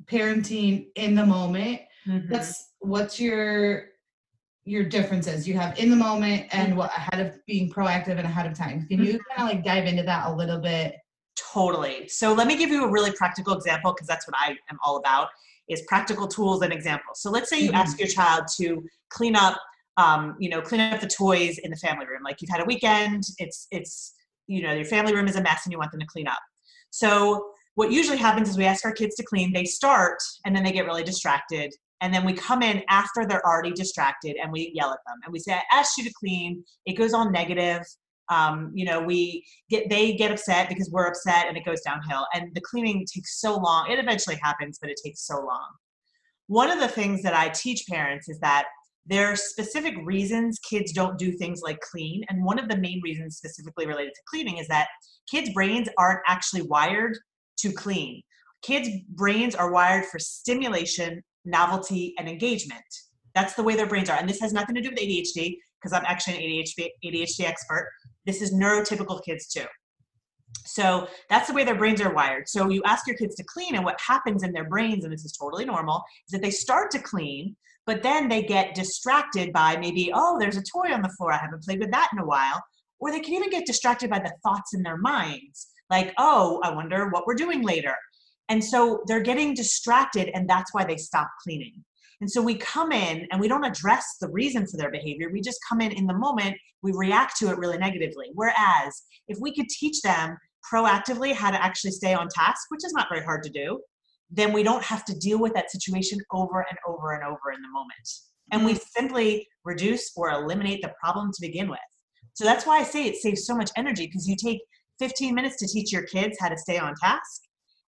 parenting 0.06 0.88
in 0.96 1.16
the 1.16 1.26
moment 1.26 1.82
mm-hmm. 2.08 2.32
that's 2.32 2.74
what's 2.80 3.20
your 3.20 3.86
your 4.66 4.84
differences 4.84 5.48
you 5.48 5.54
have 5.54 5.78
in 5.78 5.90
the 5.90 5.96
moment 5.96 6.48
and 6.52 6.70
mm-hmm. 6.70 6.78
what 6.78 6.92
ahead 6.92 7.26
of 7.26 7.46
being 7.46 7.70
proactive 7.70 8.18
and 8.18 8.22
ahead 8.22 8.46
of 8.46 8.58
time. 8.58 8.86
Can 8.88 9.04
you 9.04 9.14
mm-hmm. 9.14 9.38
kind 9.38 9.50
of 9.50 9.56
like 9.56 9.64
dive 9.64 9.86
into 9.86 10.04
that 10.04 10.28
a 10.28 10.34
little 10.34 10.60
bit? 10.60 10.96
Totally. 11.38 12.08
So 12.08 12.34
let 12.34 12.48
me 12.48 12.58
give 12.58 12.70
you 12.70 12.86
a 12.86 12.92
really 12.92 13.12
practical 13.12 13.54
example 13.54 13.94
because 13.94 14.08
that's 14.08 14.28
what 14.28 14.36
I 14.40 14.58
am 14.70 14.78
all 14.84 14.98
about 14.98 15.30
is 15.68 15.84
practical 15.88 16.28
tools 16.28 16.62
and 16.62 16.74
examples. 16.74 17.22
So 17.22 17.30
let's 17.30 17.50
say 17.50 17.60
you 17.60 17.70
mm-hmm. 17.70 17.78
ask 17.78 18.00
your 18.00 18.08
child 18.08 18.46
to 18.58 18.84
clean 19.10 19.36
up 19.36 19.60
um, 19.98 20.36
you 20.40 20.50
know, 20.50 20.62
clean 20.62 20.82
up 20.82 21.00
the 21.00 21.08
toys 21.08 21.58
in 21.60 21.72
the 21.72 21.78
family 21.78 22.06
room. 22.06 22.22
Like 22.24 22.42
you've 22.42 22.50
had 22.50 22.62
a 22.62 22.66
weekend, 22.66 23.24
it's 23.38 23.68
it's 23.72 24.14
you 24.48 24.62
know, 24.62 24.74
your 24.74 24.86
family 24.86 25.14
room 25.16 25.28
is 25.28 25.36
a 25.36 25.42
mess 25.42 25.62
and 25.66 25.72
you 25.72 25.80
want 25.80 25.92
them 25.92 26.02
to 26.02 26.06
clean 26.06 26.28
up. 26.28 26.40
So 26.92 27.52
what 27.76 27.92
usually 27.92 28.18
happens 28.18 28.50
is 28.50 28.58
we 28.58 28.66
ask 28.66 28.86
our 28.86 28.92
kids 28.92 29.16
to 29.16 29.24
clean, 29.24 29.52
they 29.54 29.66
start 29.66 30.18
and 30.46 30.56
then 30.56 30.64
they 30.64 30.72
get 30.72 30.86
really 30.86 31.04
distracted 31.04 31.74
and 32.02 32.14
then 32.14 32.26
we 32.26 32.34
come 32.34 32.62
in 32.62 32.84
after 32.90 33.26
they're 33.26 33.46
already 33.46 33.72
distracted 33.72 34.36
and 34.42 34.52
we 34.52 34.72
yell 34.74 34.92
at 34.92 35.00
them 35.06 35.18
and 35.24 35.32
we 35.32 35.40
say 35.40 35.54
i 35.54 35.62
asked 35.72 35.98
you 35.98 36.04
to 36.04 36.14
clean. 36.14 36.64
It 36.86 36.94
goes 36.94 37.14
all 37.14 37.30
negative. 37.30 37.82
Um, 38.30 38.72
you 38.74 38.86
know 38.86 39.02
we 39.02 39.46
get 39.70 39.88
they 39.90 40.14
get 40.14 40.32
upset 40.32 40.68
because 40.68 40.90
we're 40.92 41.08
upset 41.08 41.46
and 41.48 41.58
it 41.58 41.66
goes 41.66 41.82
downhill. 41.82 42.26
And 42.34 42.54
the 42.56 42.62
cleaning 42.62 43.06
takes 43.06 43.40
so 43.40 43.56
long. 43.58 43.90
It 43.90 44.00
eventually 44.00 44.40
happens 44.42 44.80
but 44.82 44.90
it 44.90 45.00
takes 45.04 45.26
so 45.26 45.36
long. 45.36 45.70
One 46.48 46.70
of 46.70 46.80
the 46.80 46.88
things 46.88 47.22
that 47.24 47.34
i 47.34 47.50
teach 47.50 47.86
parents 47.88 48.30
is 48.30 48.40
that 48.40 48.66
there 49.08 49.28
are 49.32 49.36
specific 49.36 49.94
reasons 50.04 50.60
kids 50.60 50.92
don't 50.92 51.18
do 51.20 51.32
things 51.32 51.62
like 51.62 51.80
clean. 51.80 52.24
And 52.30 52.44
one 52.44 52.58
of 52.58 52.68
the 52.68 52.78
main 52.78 53.02
reasons 53.04 53.38
specifically 53.38 53.86
related 53.86 54.14
to 54.16 54.22
cleaning 54.28 54.58
is 54.58 54.68
that 54.68 54.88
kids 55.30 55.52
brains 55.54 55.88
aren't 55.98 56.22
actually 56.28 56.64
wired 56.64 57.18
to 57.58 57.72
clean. 57.72 58.22
Kids' 58.64 58.90
brains 59.10 59.54
are 59.54 59.72
wired 59.72 60.06
for 60.06 60.18
stimulation, 60.18 61.24
novelty, 61.46 62.14
and 62.18 62.28
engagement. 62.28 62.84
That's 63.34 63.54
the 63.54 63.64
way 63.64 63.76
their 63.76 63.88
brains 63.88 64.10
are. 64.10 64.18
And 64.18 64.30
this 64.30 64.40
has 64.40 64.54
nothing 64.54 64.76
to 64.76 64.82
do 64.82 64.90
with 64.90 65.00
ADHD 65.00 65.58
because 65.82 65.94
I'm 65.94 66.06
actually 66.06 66.36
an 66.36 66.42
ADHD, 66.42 66.90
ADHD 67.06 67.46
expert. 67.46 67.92
This 68.26 68.42
is 68.42 68.54
neurotypical 68.54 69.24
kids 69.24 69.48
too. 69.48 69.66
So 70.66 71.08
that's 71.30 71.48
the 71.48 71.54
way 71.54 71.64
their 71.64 71.76
brains 71.76 72.02
are 72.02 72.14
wired. 72.14 72.48
So 72.48 72.70
you 72.70 72.82
ask 72.86 73.06
your 73.08 73.18
kids 73.18 73.36
to 73.36 73.44
clean, 73.44 73.76
and 73.76 73.86
what 73.86 74.00
happens 74.00 74.44
in 74.44 74.52
their 74.52 74.68
brains, 74.68 75.04
and 75.04 75.14
this 75.14 75.26
is 75.26 75.34
totally 75.34 75.66
normal, 75.66 76.04
is 76.28 76.32
that 76.32 76.42
they 76.42 76.50
start 76.50 76.92
to 76.92 77.00
clean, 77.00 77.56
but 77.86 78.02
then 78.02 78.28
they 78.28 78.42
get 78.42 78.74
distracted 78.74 79.54
by 79.54 79.78
maybe, 79.78 80.12
oh, 80.14 80.38
there's 80.40 80.58
a 80.58 80.64
toy 80.64 80.92
on 80.92 81.02
the 81.02 81.14
floor. 81.18 81.32
I 81.34 81.38
haven't 81.38 81.64
played 81.64 81.80
with 81.80 81.92
that 81.92 82.10
in 82.14 82.20
a 82.20 82.26
while. 82.26 82.64
Or 83.00 83.12
they 83.12 83.20
can 83.20 83.34
even 83.34 83.50
get 83.50 83.66
distracted 83.66 84.10
by 84.10 84.20
the 84.20 84.34
thoughts 84.44 84.74
in 84.74 84.82
their 84.82 84.98
minds, 84.98 85.68
like, 85.90 86.14
oh, 86.18 86.62
I 86.64 86.74
wonder 86.74 87.10
what 87.10 87.28
we're 87.28 87.36
doing 87.36 87.62
later. 87.62 87.96
And 88.50 88.64
so 88.64 89.04
they're 89.08 89.22
getting 89.22 89.54
distracted, 89.54 90.30
and 90.34 90.48
that's 90.48 90.74
why 90.74 90.84
they 90.84 90.98
stop 90.98 91.30
cleaning. 91.44 91.84
And 92.22 92.30
so 92.32 92.42
we 92.42 92.56
come 92.56 92.92
in 92.92 93.28
and 93.32 93.42
we 93.42 93.48
don't 93.48 93.66
address 93.66 94.18
the 94.22 94.30
reason 94.30 94.66
for 94.68 94.78
their 94.78 94.92
behavior. 94.92 95.30
We 95.32 95.42
just 95.42 95.60
come 95.68 95.82
in 95.82 95.92
in 95.92 96.08
the 96.08 96.14
moment, 96.14 96.56
we 96.82 96.94
react 96.94 97.38
to 97.38 97.50
it 97.50 97.58
really 97.58 97.78
negatively. 97.78 98.28
Whereas 98.34 99.04
if 99.28 99.38
we 99.42 99.54
could 99.54 99.68
teach 99.68 100.02
them 100.02 100.38
proactively 100.72 101.34
how 101.34 101.52
to 101.52 101.62
actually 101.62 101.92
stay 101.92 102.14
on 102.14 102.28
task, 102.30 102.68
which 102.70 102.86
is 102.86 102.94
not 102.94 103.08
very 103.10 103.24
hard 103.24 103.44
to 103.44 103.50
do, 103.50 103.80
then 104.32 104.54
we 104.54 104.64
don't 104.64 104.84
have 104.84 105.06
to 105.06 105.16
deal 105.16 105.40
with 105.40 105.54
that 105.54 105.72
situation 105.72 106.20
over 106.32 106.66
and 106.70 106.78
over 106.88 107.14
and 107.14 107.24
over 107.24 107.52
in 107.54 107.62
the 107.62 107.70
moment. 107.70 108.10
And 108.52 108.66
we 108.66 108.74
mm. 108.74 108.82
simply 108.96 109.48
reduce 109.64 110.12
or 110.16 110.32
eliminate 110.32 110.82
the 110.82 110.94
problem 111.02 111.32
to 111.32 111.42
begin 111.42 111.70
with. 111.70 111.80
So 112.34 112.44
that's 112.44 112.66
why 112.66 112.80
I 112.80 112.84
say 112.84 113.06
it 113.06 113.16
saves 113.18 113.46
so 113.46 113.56
much 113.56 113.72
energy 113.78 114.08
because 114.08 114.28
you 114.28 114.36
take 114.36 114.60
15 115.00 115.34
minutes 115.34 115.58
to 115.58 115.68
teach 115.68 115.92
your 115.92 116.04
kids 116.04 116.38
how 116.40 116.50
to 116.50 116.58
stay 116.58 116.78
on 116.78 116.94
task. 116.96 117.42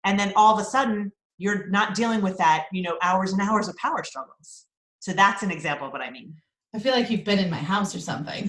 And 0.06 0.18
then 0.18 0.32
all 0.36 0.54
of 0.54 0.60
a 0.60 0.64
sudden, 0.64 1.12
you're 1.36 1.68
not 1.68 1.94
dealing 1.94 2.22
with 2.22 2.38
that, 2.38 2.66
you 2.72 2.80
know, 2.80 2.96
hours 3.02 3.32
and 3.32 3.42
hours 3.42 3.68
of 3.68 3.76
power 3.76 4.02
struggles. 4.04 4.66
So 5.00 5.12
that's 5.12 5.42
an 5.42 5.50
example 5.50 5.88
of 5.88 5.92
what 5.92 6.00
I 6.00 6.10
mean. 6.10 6.34
I 6.74 6.78
feel 6.78 6.92
like 6.92 7.10
you've 7.10 7.24
been 7.24 7.38
in 7.38 7.50
my 7.50 7.58
house 7.58 7.94
or 7.94 8.00
something. 8.00 8.46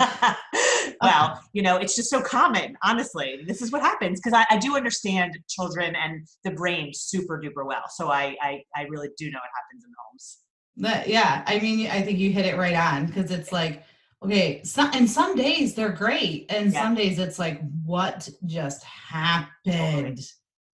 well, 1.02 1.42
you 1.54 1.62
know, 1.62 1.78
it's 1.78 1.96
just 1.96 2.10
so 2.10 2.22
common, 2.22 2.78
honestly. 2.84 3.44
This 3.46 3.62
is 3.62 3.72
what 3.72 3.82
happens 3.82 4.20
because 4.20 4.34
I, 4.34 4.46
I, 4.54 4.58
do 4.58 4.76
understand 4.76 5.38
children 5.48 5.96
and 5.96 6.28
the 6.44 6.52
brain 6.52 6.92
super 6.94 7.40
duper 7.40 7.66
well. 7.66 7.84
So 7.90 8.10
I, 8.10 8.36
I, 8.42 8.64
I 8.76 8.84
really 8.90 9.10
do 9.18 9.30
know 9.32 9.38
what 9.38 9.50
happens 9.56 9.86
in 9.86 9.92
homes. 9.98 10.38
That, 10.78 11.08
yeah, 11.08 11.44
I 11.46 11.60
mean, 11.60 11.88
I 11.88 12.02
think 12.02 12.20
you 12.20 12.32
hit 12.32 12.46
it 12.46 12.58
right 12.58 12.76
on 12.76 13.06
because 13.06 13.32
it's 13.32 13.52
like, 13.52 13.84
okay, 14.24 14.62
and 14.78 15.10
some 15.10 15.36
days 15.36 15.74
they're 15.74 15.90
great, 15.90 16.48
and 16.50 16.74
yeah. 16.74 16.84
some 16.84 16.96
days 16.96 17.20
it's 17.20 17.40
like, 17.40 17.62
what 17.86 18.30
just 18.46 18.84
happened? 18.84 20.20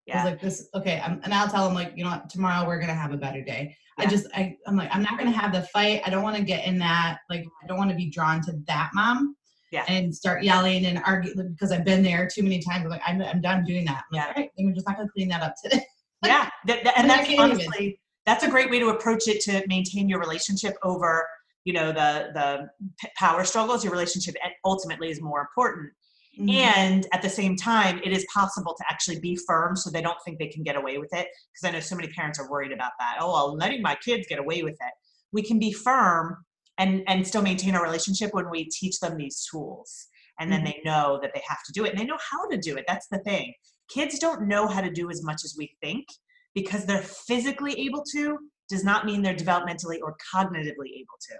Yeah. 0.06 0.20
I 0.20 0.24
was 0.24 0.32
like, 0.32 0.40
this, 0.40 0.68
okay, 0.74 1.00
I'm, 1.04 1.20
and 1.24 1.32
I'll 1.32 1.48
tell 1.48 1.64
them 1.64 1.74
like, 1.74 1.92
you 1.96 2.04
know, 2.04 2.10
what, 2.10 2.28
tomorrow 2.28 2.66
we're 2.66 2.78
gonna 2.78 2.94
have 2.94 3.12
a 3.12 3.16
better 3.16 3.42
day. 3.42 3.76
Yeah. 3.98 4.04
I 4.04 4.08
just, 4.08 4.26
I, 4.34 4.56
I'm 4.66 4.76
like, 4.76 4.94
I'm 4.94 5.02
not 5.02 5.18
gonna 5.18 5.30
have 5.30 5.52
the 5.52 5.62
fight. 5.62 6.02
I 6.04 6.10
don't 6.10 6.22
want 6.22 6.36
to 6.36 6.42
get 6.42 6.66
in 6.66 6.78
that. 6.78 7.18
Like, 7.30 7.44
I 7.62 7.66
don't 7.66 7.78
want 7.78 7.90
to 7.90 7.96
be 7.96 8.10
drawn 8.10 8.42
to 8.42 8.52
that 8.66 8.90
mom. 8.94 9.36
Yeah. 9.72 9.84
And 9.88 10.14
start 10.14 10.44
yelling 10.44 10.86
and 10.86 11.02
argue 11.04 11.34
because 11.34 11.72
I've 11.72 11.84
been 11.84 12.02
there 12.02 12.28
too 12.32 12.42
many 12.42 12.60
times. 12.60 12.84
I'm 12.84 12.90
like, 12.90 13.02
I'm, 13.04 13.20
I'm 13.22 13.40
done 13.40 13.64
doing 13.64 13.84
that. 13.86 14.04
I'm 14.12 14.16
yeah. 14.16 14.26
Like, 14.26 14.36
All 14.36 14.42
right, 14.42 14.50
then 14.56 14.66
we're 14.66 14.74
just 14.74 14.86
not 14.86 14.96
gonna 14.96 15.08
clean 15.08 15.28
that 15.28 15.42
up 15.42 15.54
today. 15.62 15.84
yeah, 16.24 16.48
and 16.68 17.10
that's 17.10 17.28
honestly, 17.38 17.66
even. 17.78 17.94
that's 18.24 18.44
a 18.44 18.50
great 18.50 18.70
way 18.70 18.78
to 18.78 18.88
approach 18.88 19.26
it 19.26 19.40
to 19.42 19.64
maintain 19.66 20.08
your 20.08 20.20
relationship 20.20 20.76
over 20.82 21.26
you 21.64 21.72
know 21.72 21.88
the 21.88 22.30
the 22.34 22.68
power 23.16 23.44
struggles 23.44 23.82
your 23.82 23.92
relationship 23.92 24.34
eh, 24.44 24.50
ultimately 24.64 25.10
is 25.10 25.20
more 25.20 25.40
important 25.40 25.90
mm-hmm. 26.38 26.50
and 26.50 27.06
at 27.12 27.22
the 27.22 27.28
same 27.28 27.56
time 27.56 28.00
it 28.04 28.12
is 28.12 28.26
possible 28.32 28.74
to 28.76 28.84
actually 28.88 29.18
be 29.20 29.36
firm 29.46 29.76
so 29.76 29.90
they 29.90 30.02
don't 30.02 30.18
think 30.24 30.38
they 30.38 30.48
can 30.48 30.62
get 30.62 30.76
away 30.76 30.98
with 30.98 31.12
it 31.12 31.28
because 31.52 31.68
i 31.68 31.70
know 31.70 31.80
so 31.80 31.96
many 31.96 32.08
parents 32.08 32.38
are 32.38 32.50
worried 32.50 32.72
about 32.72 32.92
that 32.98 33.16
oh 33.20 33.32
well 33.32 33.56
letting 33.56 33.82
my 33.82 33.96
kids 33.96 34.26
get 34.28 34.38
away 34.38 34.62
with 34.62 34.74
it 34.74 34.92
we 35.32 35.42
can 35.42 35.58
be 35.58 35.72
firm 35.72 36.36
and 36.78 37.02
and 37.06 37.26
still 37.26 37.42
maintain 37.42 37.74
a 37.74 37.82
relationship 37.82 38.32
when 38.32 38.50
we 38.50 38.64
teach 38.64 38.98
them 39.00 39.16
these 39.16 39.46
tools 39.50 40.08
and 40.40 40.50
then 40.50 40.60
mm-hmm. 40.60 40.66
they 40.66 40.80
know 40.84 41.18
that 41.22 41.30
they 41.34 41.42
have 41.48 41.62
to 41.64 41.72
do 41.72 41.84
it 41.84 41.90
and 41.90 41.98
they 41.98 42.04
know 42.04 42.18
how 42.30 42.48
to 42.48 42.56
do 42.56 42.76
it 42.76 42.84
that's 42.88 43.08
the 43.08 43.18
thing 43.18 43.52
kids 43.88 44.18
don't 44.18 44.48
know 44.48 44.66
how 44.66 44.80
to 44.80 44.90
do 44.90 45.10
as 45.10 45.22
much 45.22 45.44
as 45.44 45.54
we 45.58 45.70
think 45.82 46.06
because 46.54 46.86
they're 46.86 47.02
physically 47.02 47.78
able 47.80 48.02
to 48.02 48.38
does 48.68 48.84
not 48.84 49.04
mean 49.04 49.22
they're 49.22 49.34
developmentally 49.34 49.98
or 50.02 50.16
cognitively 50.34 50.90
able 50.96 51.18
to 51.20 51.36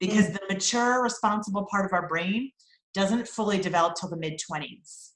because 0.00 0.26
mm. 0.26 0.32
the 0.32 0.54
mature, 0.54 1.02
responsible 1.02 1.66
part 1.70 1.84
of 1.84 1.92
our 1.92 2.08
brain 2.08 2.50
doesn't 2.94 3.28
fully 3.28 3.58
develop 3.58 3.94
till 3.94 4.08
the 4.08 4.16
mid 4.16 4.40
20s. 4.50 5.10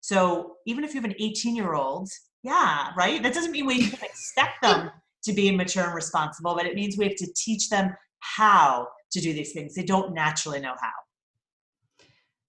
So 0.00 0.56
even 0.66 0.84
if 0.84 0.94
you 0.94 1.00
have 1.00 1.10
an 1.10 1.16
18 1.18 1.56
year 1.56 1.74
old, 1.74 2.08
yeah, 2.42 2.90
right? 2.96 3.22
That 3.22 3.34
doesn't 3.34 3.52
mean 3.52 3.66
we 3.66 3.88
can 3.88 3.98
expect 4.02 4.56
them 4.62 4.90
to 5.24 5.32
be 5.32 5.50
mature 5.50 5.84
and 5.84 5.94
responsible, 5.94 6.54
but 6.54 6.66
it 6.66 6.74
means 6.74 6.96
we 6.96 7.04
have 7.08 7.16
to 7.16 7.32
teach 7.36 7.68
them 7.68 7.94
how 8.20 8.88
to 9.12 9.20
do 9.20 9.32
these 9.32 9.52
things. 9.52 9.74
They 9.74 9.82
don't 9.82 10.14
naturally 10.14 10.60
know 10.60 10.74
how. 10.80 10.92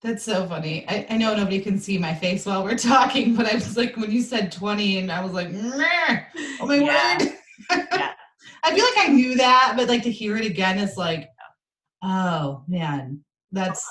That's 0.02 0.24
so 0.24 0.48
funny. 0.48 0.86
I, 0.88 1.06
I 1.10 1.18
know 1.18 1.36
nobody 1.36 1.60
can 1.60 1.78
see 1.78 1.98
my 1.98 2.14
face 2.14 2.46
while 2.46 2.64
we're 2.64 2.78
talking, 2.78 3.36
but 3.36 3.46
I 3.46 3.56
was 3.56 3.76
like, 3.76 3.98
when 3.98 4.12
you 4.12 4.22
said 4.22 4.52
20, 4.52 5.00
and 5.00 5.12
I 5.12 5.22
was 5.22 5.34
like, 5.34 5.50
oh 5.52 6.66
my 6.66 6.76
yeah. 6.76 7.18
word. 7.18 7.34
yeah. 7.70 8.14
I 8.64 8.76
feel 8.76 8.86
like 8.86 9.10
I 9.10 9.12
knew 9.12 9.36
that, 9.36 9.74
but 9.76 9.88
like 9.90 10.04
to 10.04 10.12
hear 10.12 10.38
it 10.38 10.46
again 10.46 10.80
is 10.80 10.96
like, 10.96 11.30
Oh 12.02 12.64
man, 12.68 13.24
that's 13.52 13.90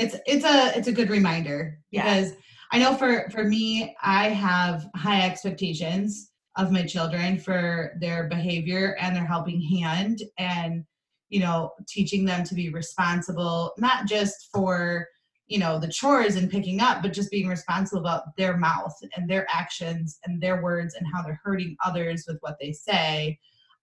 it's 0.00 0.16
it's 0.26 0.44
a 0.44 0.76
it's 0.76 0.88
a 0.88 0.92
good 0.92 1.10
reminder 1.10 1.78
because 1.90 2.30
yeah. 2.30 2.36
I 2.72 2.78
know 2.78 2.94
for 2.94 3.28
for 3.30 3.44
me 3.44 3.94
I 4.02 4.28
have 4.28 4.88
high 4.94 5.22
expectations 5.22 6.30
of 6.56 6.72
my 6.72 6.84
children 6.84 7.38
for 7.38 7.92
their 8.00 8.28
behavior 8.28 8.96
and 9.00 9.14
their 9.14 9.26
helping 9.26 9.60
hand 9.60 10.22
and 10.38 10.84
you 11.28 11.40
know 11.40 11.72
teaching 11.86 12.24
them 12.24 12.44
to 12.44 12.54
be 12.54 12.70
responsible 12.70 13.72
not 13.78 14.06
just 14.06 14.48
for 14.52 15.06
you 15.46 15.58
know 15.58 15.78
the 15.78 15.88
chores 15.88 16.36
and 16.36 16.50
picking 16.50 16.80
up 16.80 17.02
but 17.02 17.12
just 17.12 17.30
being 17.30 17.48
responsible 17.48 18.00
about 18.00 18.34
their 18.36 18.56
mouth 18.56 18.94
and 19.16 19.28
their 19.28 19.46
actions 19.50 20.18
and 20.24 20.40
their 20.40 20.62
words 20.62 20.94
and 20.94 21.06
how 21.12 21.22
they're 21.22 21.40
hurting 21.44 21.76
others 21.84 22.24
with 22.26 22.38
what 22.40 22.56
they 22.60 22.72
say 22.72 23.38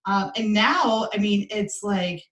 um, 0.06 0.30
and 0.36 0.52
now 0.52 1.08
i 1.14 1.18
mean 1.18 1.46
it's 1.50 1.80
like 1.82 2.22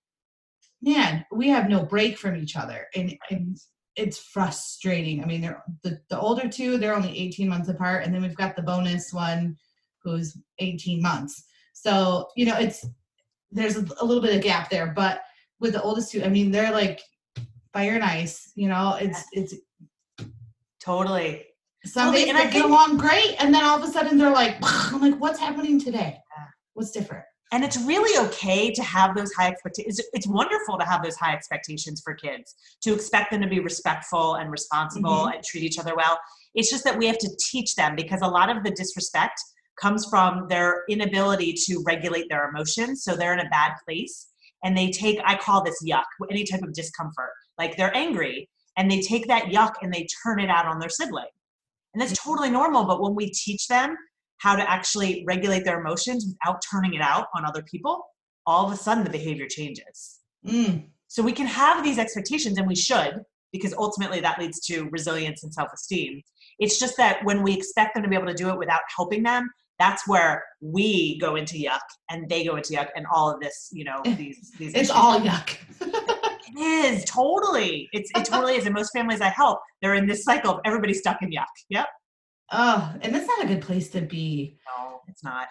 man, 0.83 1.25
we 1.33 1.49
have 1.49 1.69
no 1.69 1.85
break 1.85 2.16
from 2.16 2.37
each 2.37 2.57
other. 2.57 2.87
And, 2.95 3.16
and 3.31 3.59
it's 3.97 4.19
frustrating. 4.19 5.23
I 5.23 5.26
mean, 5.26 5.41
they're 5.41 5.62
the, 5.83 6.00
the 6.11 6.21
older 6.21 6.49
two, 6.49 6.79
they're 6.79 6.95
only 6.95 7.19
18 7.19 7.49
months 7.49 7.69
apart. 7.69 8.05
And 8.05 8.15
then 8.15 8.23
we've 8.23 8.37
got 8.37 8.55
the 8.55 8.62
bonus 8.62 9.12
one 9.12 9.57
who's 10.03 10.37
18 10.59 11.00
months. 11.03 11.45
So, 11.73 12.29
you 12.37 12.47
know, 12.47 12.57
it's, 12.59 12.87
there's 13.50 13.76
a, 13.76 13.87
a 14.00 14.05
little 14.05 14.23
bit 14.23 14.37
of 14.37 14.43
gap 14.43 14.71
there, 14.71 14.93
but 14.95 15.21
with 15.61 15.73
the 15.73 15.83
oldest 15.83 16.12
two, 16.12 16.23
I 16.23 16.29
mean, 16.29 16.50
they're 16.50 16.73
like 16.73 17.00
fire 17.73 17.95
and 17.95 18.05
ice, 18.05 18.53
you 18.55 18.69
know, 18.69 18.97
it's, 19.00 19.25
it's 19.33 19.55
totally. 20.81 21.45
Some 21.85 22.12
days 22.12 22.26
they 22.26 22.50
get 22.50 22.65
along 22.65 22.99
great. 22.99 23.37
And 23.38 23.55
then 23.55 23.65
all 23.65 23.79
of 23.79 23.88
a 23.88 23.93
sudden 23.93 24.19
they're 24.19 24.31
like, 24.31 24.57
I'm 24.62 25.00
like, 25.00 25.19
what's 25.21 25.38
happening 25.38 25.81
today? 25.81 26.19
What's 26.75 26.91
different? 26.91 27.25
And 27.53 27.65
it's 27.65 27.79
really 27.79 28.26
okay 28.26 28.73
to 28.73 28.83
have 28.83 29.15
those 29.15 29.33
high 29.33 29.49
expectations 29.49 30.00
it's 30.12 30.26
wonderful 30.26 30.79
to 30.79 30.85
have 30.85 31.03
those 31.03 31.17
high 31.17 31.33
expectations 31.33 32.00
for 32.03 32.15
kids 32.15 32.57
to 32.83 32.95
expect 32.95 33.31
them 33.31 33.41
to 33.41 33.49
be 33.49 33.61
respectful 33.61 34.35
and 34.35 34.50
responsible 34.50 35.11
mm-hmm. 35.11 35.35
and 35.35 35.45
treat 35.45 35.62
each 35.62 35.79
other 35.79 35.95
well 35.95 36.19
it's 36.55 36.71
just 36.71 36.85
that 36.85 36.97
we 36.97 37.07
have 37.07 37.19
to 37.19 37.31
teach 37.38 37.75
them 37.75 37.95
because 37.95 38.21
a 38.23 38.26
lot 38.26 38.55
of 38.55 38.62
the 38.65 38.71
disrespect 38.71 39.41
comes 39.81 40.07
from 40.07 40.47
their 40.49 40.85
inability 40.88 41.53
to 41.53 41.83
regulate 41.87 42.29
their 42.29 42.49
emotions 42.49 43.05
so 43.05 43.15
they're 43.15 43.35
in 43.35 43.47
a 43.47 43.50
bad 43.50 43.73
place 43.85 44.29
and 44.65 44.76
they 44.76 44.91
take 44.91 45.19
i 45.25 45.37
call 45.37 45.62
this 45.62 45.83
yuck 45.87 46.05
any 46.31 46.45
type 46.45 46.62
of 46.62 46.73
discomfort 46.73 47.31
like 47.59 47.76
they're 47.76 47.97
angry 47.97 48.49
and 48.76 48.91
they 48.91 49.00
take 49.00 49.26
that 49.26 49.45
yuck 49.45 49.73
and 49.83 49.93
they 49.93 50.07
turn 50.23 50.41
it 50.41 50.50
out 50.50 50.67
on 50.67 50.79
their 50.79 50.88
sibling 50.88 51.26
and 51.95 52.00
that's 52.00 52.12
mm-hmm. 52.12 52.31
totally 52.31 52.50
normal 52.50 52.85
but 52.85 53.00
when 53.00 53.15
we 53.15 53.31
teach 53.31 53.69
them 53.69 53.97
how 54.38 54.55
to 54.57 54.69
actually 54.71 55.25
regulate 55.26 55.64
their 55.64 55.81
emotions 55.81 56.26
without 56.26 56.61
turning 56.71 56.95
it 56.95 57.00
out 57.00 57.26
on 57.35 57.45
other 57.45 57.62
people, 57.62 58.05
all 58.47 58.66
of 58.66 58.73
a 58.73 58.76
sudden 58.76 59.05
the 59.05 59.11
behavior 59.11 59.47
changes. 59.49 60.19
Mm. 60.47 60.85
So 61.09 61.23
we 61.23 61.33
can 61.33 61.47
have 61.47 61.83
these 61.83 61.99
expectations, 61.99 62.59
and 62.59 62.66
we 62.66 62.75
should, 62.76 63.23
because 63.52 63.73
ultimately 63.75 64.21
that 64.21 64.38
leads 64.38 64.61
to 64.66 64.88
resilience 64.90 65.43
and 65.43 65.52
self 65.52 65.69
esteem. 65.73 66.21
It's 66.59 66.78
just 66.78 66.97
that 66.97 67.25
when 67.25 67.43
we 67.43 67.55
expect 67.55 67.95
them 67.95 68.02
to 68.02 68.09
be 68.09 68.16
able 68.16 68.26
to 68.26 68.35
do 68.35 68.49
it 68.50 68.59
without 68.59 68.81
helping 68.95 69.23
them, 69.23 69.49
that's 69.78 70.09
where 70.09 70.43
we 70.61 71.19
go 71.19 71.37
into 71.37 71.55
yuck 71.57 71.81
and 72.11 72.28
they 72.28 72.45
go 72.45 72.57
into 72.57 72.73
yuck 72.73 72.88
and 72.97 73.07
all 73.12 73.31
of 73.31 73.40
this, 73.40 73.69
you 73.73 73.85
know, 73.85 74.00
these 74.05 74.52
these 74.59 74.71
It's 74.71 74.76
issues. 74.76 74.90
all 74.90 75.21
yuck. 75.21 75.57
it 75.81 76.59
is 76.59 77.05
totally. 77.05 77.88
It's 77.93 78.11
it 78.16 78.25
totally 78.25 78.57
is. 78.57 78.64
And 78.66 78.75
most 78.75 78.90
families 78.93 79.21
I 79.21 79.28
help, 79.28 79.61
they're 79.83 79.95
in 79.95 80.07
this 80.07 80.25
cycle 80.25 80.52
of 80.55 80.61
everybody 80.64 80.95
stuck 80.95 81.21
in 81.23 81.31
yuck. 81.31 81.45
Yep. 81.69 81.87
Oh, 82.53 82.95
and 83.00 83.15
that's 83.15 83.26
not 83.26 83.45
a 83.45 83.49
good 83.49 83.62
place 83.62 83.88
to 83.91 84.00
be. 84.00 84.59
No, 84.67 85.00
it's 85.09 85.25
not. 85.25 85.49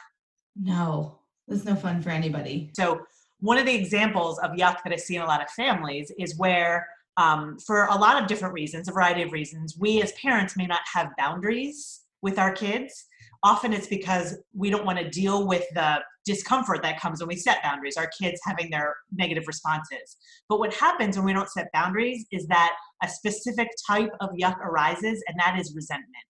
No, 0.56 1.20
it's 1.48 1.66
no 1.66 1.75
fun 1.75 2.02
for 2.02 2.10
anybody. 2.10 2.72
So, 2.75 3.02
one 3.42 3.58
of 3.58 3.66
the 3.66 3.75
examples 3.75 4.40
of 4.40 4.52
yuck 4.52 4.78
that 4.84 4.94
I 4.94 4.96
see 4.96 5.18
in 5.18 5.22
a 5.22 5.25
lot 5.25 5.42
of 5.42 5.50
families 5.50 6.12
is 6.18 6.38
where, 6.38 6.88
um, 7.18 7.58
for 7.60 7.86
a 7.86 7.96
lot 7.96 8.22
of 8.22 8.28
different 8.28 8.54
reasons, 8.54 8.88
a 8.88 8.94
variety 8.94 9.22
of 9.24 9.34
reasons, 9.34 9.75
we 9.78 10.02
as 10.02 10.14
parents 10.14 10.56
may 10.56 10.66
not 10.66 10.82
have 10.94 11.10
boundaries 11.18 12.02
with 12.22 12.40
our 12.40 12.52
kids, 12.52 13.06
often 13.44 13.74
it's 13.74 13.88
because 13.88 14.38
we 14.54 14.70
don't 14.70 14.86
want 14.86 14.98
to 14.98 15.10
deal 15.10 15.46
with 15.46 15.64
the 15.74 16.02
discomfort 16.25 16.82
that 16.82 17.00
comes 17.00 17.20
when 17.20 17.28
we 17.28 17.36
set 17.36 17.62
boundaries, 17.62 17.98
our 17.98 18.10
kids 18.20 18.40
having 18.44 18.70
their 18.72 18.96
negative 19.14 19.44
responses. 19.48 20.18
But 20.50 20.60
what 20.60 20.74
happens 20.74 21.18
when 21.18 21.25
we 21.25 21.34
don't 21.34 21.50
set 21.50 21.68
boundaries 21.72 22.25
is 22.32 22.48
that 22.48 22.74
a 23.04 23.08
specific 23.08 23.68
type 23.88 24.10
of 24.22 24.32
yuck 24.32 24.58
arises, 24.58 25.24
and 25.28 25.38
that 25.40 25.60
is 25.60 25.75
resentment. 25.75 26.25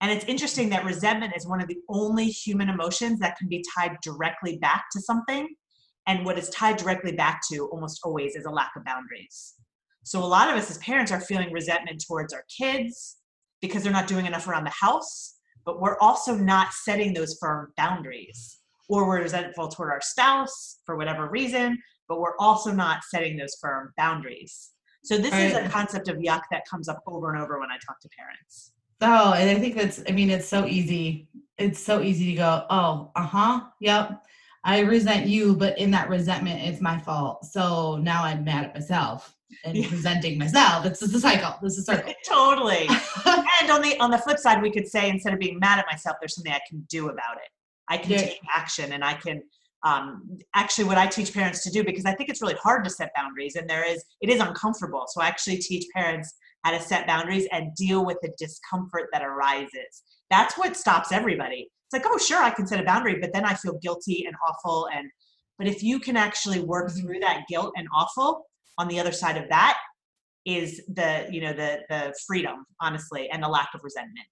And 0.00 0.10
it's 0.10 0.24
interesting 0.26 0.68
that 0.70 0.84
resentment 0.84 1.34
is 1.36 1.46
one 1.46 1.60
of 1.60 1.68
the 1.68 1.78
only 1.88 2.26
human 2.26 2.68
emotions 2.68 3.18
that 3.20 3.36
can 3.38 3.48
be 3.48 3.64
tied 3.76 3.96
directly 4.02 4.58
back 4.58 4.84
to 4.92 5.00
something. 5.00 5.48
And 6.06 6.24
what 6.24 6.38
is 6.38 6.50
tied 6.50 6.76
directly 6.76 7.12
back 7.12 7.40
to 7.50 7.66
almost 7.68 8.00
always 8.04 8.36
is 8.36 8.44
a 8.44 8.50
lack 8.50 8.72
of 8.76 8.84
boundaries. 8.84 9.54
So 10.02 10.22
a 10.22 10.26
lot 10.26 10.50
of 10.50 10.56
us 10.56 10.70
as 10.70 10.78
parents 10.78 11.10
are 11.10 11.20
feeling 11.20 11.50
resentment 11.52 12.04
towards 12.06 12.34
our 12.34 12.44
kids 12.54 13.16
because 13.62 13.82
they're 13.82 13.92
not 13.92 14.06
doing 14.06 14.26
enough 14.26 14.46
around 14.46 14.64
the 14.64 14.70
house, 14.70 15.36
but 15.64 15.80
we're 15.80 15.98
also 15.98 16.36
not 16.36 16.74
setting 16.74 17.14
those 17.14 17.38
firm 17.40 17.72
boundaries. 17.76 18.58
Or 18.90 19.08
we're 19.08 19.22
resentful 19.22 19.68
toward 19.68 19.90
our 19.90 20.02
spouse 20.02 20.80
for 20.84 20.96
whatever 20.96 21.30
reason, 21.30 21.78
but 22.06 22.20
we're 22.20 22.36
also 22.38 22.70
not 22.70 23.02
setting 23.04 23.38
those 23.38 23.56
firm 23.58 23.94
boundaries. 23.96 24.72
So 25.04 25.16
this 25.16 25.32
right. 25.32 25.44
is 25.44 25.54
a 25.54 25.68
concept 25.70 26.08
of 26.08 26.16
yuck 26.16 26.42
that 26.50 26.68
comes 26.68 26.88
up 26.88 27.02
over 27.06 27.32
and 27.32 27.42
over 27.42 27.58
when 27.58 27.70
I 27.70 27.78
talk 27.86 27.98
to 28.00 28.08
parents. 28.18 28.72
Oh, 29.00 29.32
and 29.34 29.50
I 29.50 29.60
think 29.60 29.76
that's, 29.76 30.02
I 30.08 30.12
mean, 30.12 30.30
it's 30.30 30.48
so 30.48 30.66
easy. 30.66 31.28
It's 31.58 31.78
so 31.78 32.00
easy 32.00 32.26
to 32.32 32.36
go, 32.36 32.66
oh, 32.70 33.10
uh 33.16 33.22
huh, 33.22 33.60
yep. 33.80 34.24
I 34.64 34.80
resent 34.80 35.26
you, 35.26 35.54
but 35.54 35.78
in 35.78 35.90
that 35.90 36.08
resentment, 36.08 36.62
it's 36.62 36.80
my 36.80 36.98
fault. 36.98 37.44
So 37.44 37.96
now 37.96 38.24
I'm 38.24 38.44
mad 38.44 38.64
at 38.64 38.74
myself 38.74 39.36
and 39.64 39.76
yeah. 39.76 39.88
resenting 39.90 40.38
myself. 40.38 40.86
It's 40.86 41.00
just 41.00 41.14
a 41.14 41.20
cycle. 41.20 41.54
This 41.62 41.76
is 41.76 41.88
a 41.88 41.92
circle. 41.96 42.14
totally. 42.26 42.88
and 43.26 43.70
on 43.70 43.82
the 43.82 43.98
on 44.00 44.10
the 44.10 44.18
flip 44.18 44.38
side, 44.38 44.62
we 44.62 44.70
could 44.70 44.88
say 44.88 45.10
instead 45.10 45.34
of 45.34 45.38
being 45.38 45.58
mad 45.58 45.78
at 45.78 45.86
myself, 45.90 46.16
there's 46.20 46.34
something 46.34 46.52
I 46.52 46.60
can 46.68 46.84
do 46.88 47.08
about 47.08 47.36
it. 47.36 47.50
I 47.88 47.98
can 47.98 48.12
yeah. 48.12 48.18
take 48.18 48.40
action 48.54 48.92
and 48.92 49.04
I 49.04 49.14
can 49.14 49.42
um, 49.84 50.38
actually 50.54 50.84
what 50.84 50.96
I 50.96 51.06
teach 51.06 51.34
parents 51.34 51.62
to 51.64 51.70
do 51.70 51.84
because 51.84 52.06
I 52.06 52.14
think 52.14 52.30
it's 52.30 52.40
really 52.40 52.54
hard 52.54 52.84
to 52.84 52.90
set 52.90 53.10
boundaries 53.14 53.56
and 53.56 53.68
there 53.68 53.84
is 53.86 54.02
it 54.22 54.30
is 54.30 54.40
uncomfortable. 54.40 55.04
So 55.08 55.20
I 55.20 55.28
actually 55.28 55.58
teach 55.58 55.86
parents 55.94 56.34
how 56.64 56.70
to 56.70 56.80
set 56.80 57.06
boundaries 57.06 57.46
and 57.52 57.74
deal 57.74 58.04
with 58.04 58.16
the 58.22 58.32
discomfort 58.38 59.08
that 59.12 59.22
arises. 59.22 60.02
That's 60.30 60.56
what 60.58 60.76
stops 60.76 61.12
everybody. 61.12 61.68
It's 61.86 61.92
like, 61.92 62.10
oh, 62.12 62.18
sure, 62.18 62.42
I 62.42 62.50
can 62.50 62.66
set 62.66 62.80
a 62.80 62.84
boundary, 62.84 63.18
but 63.20 63.32
then 63.32 63.44
I 63.44 63.54
feel 63.54 63.78
guilty 63.80 64.24
and 64.26 64.34
awful. 64.48 64.88
And 64.92 65.10
but 65.58 65.68
if 65.68 65.82
you 65.82 66.00
can 66.00 66.16
actually 66.16 66.60
work 66.60 66.88
mm-hmm. 66.88 67.00
through 67.00 67.20
that 67.20 67.44
guilt 67.48 67.74
and 67.76 67.86
awful, 67.94 68.46
on 68.78 68.88
the 68.88 68.98
other 68.98 69.12
side 69.12 69.36
of 69.36 69.48
that 69.50 69.78
is 70.44 70.82
the 70.88 71.26
you 71.30 71.40
know 71.40 71.52
the 71.52 71.80
the 71.88 72.14
freedom, 72.26 72.64
honestly, 72.80 73.30
and 73.30 73.42
the 73.42 73.48
lack 73.48 73.68
of 73.74 73.82
resentment. 73.84 74.26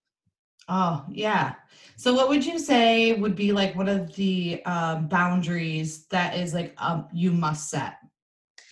Oh 0.69 1.05
yeah. 1.11 1.55
So 1.97 2.15
what 2.15 2.29
would 2.29 2.45
you 2.45 2.59
say 2.59 3.13
would 3.15 3.37
be 3.37 3.53
like 3.53 3.75
one 3.75 3.89
of 3.89 4.15
the 4.15 4.65
um, 4.65 5.09
boundaries 5.09 6.07
that 6.07 6.37
is 6.37 6.55
like 6.55 6.75
um, 6.79 7.09
you 7.13 7.33
must 7.33 7.71
set? 7.71 7.97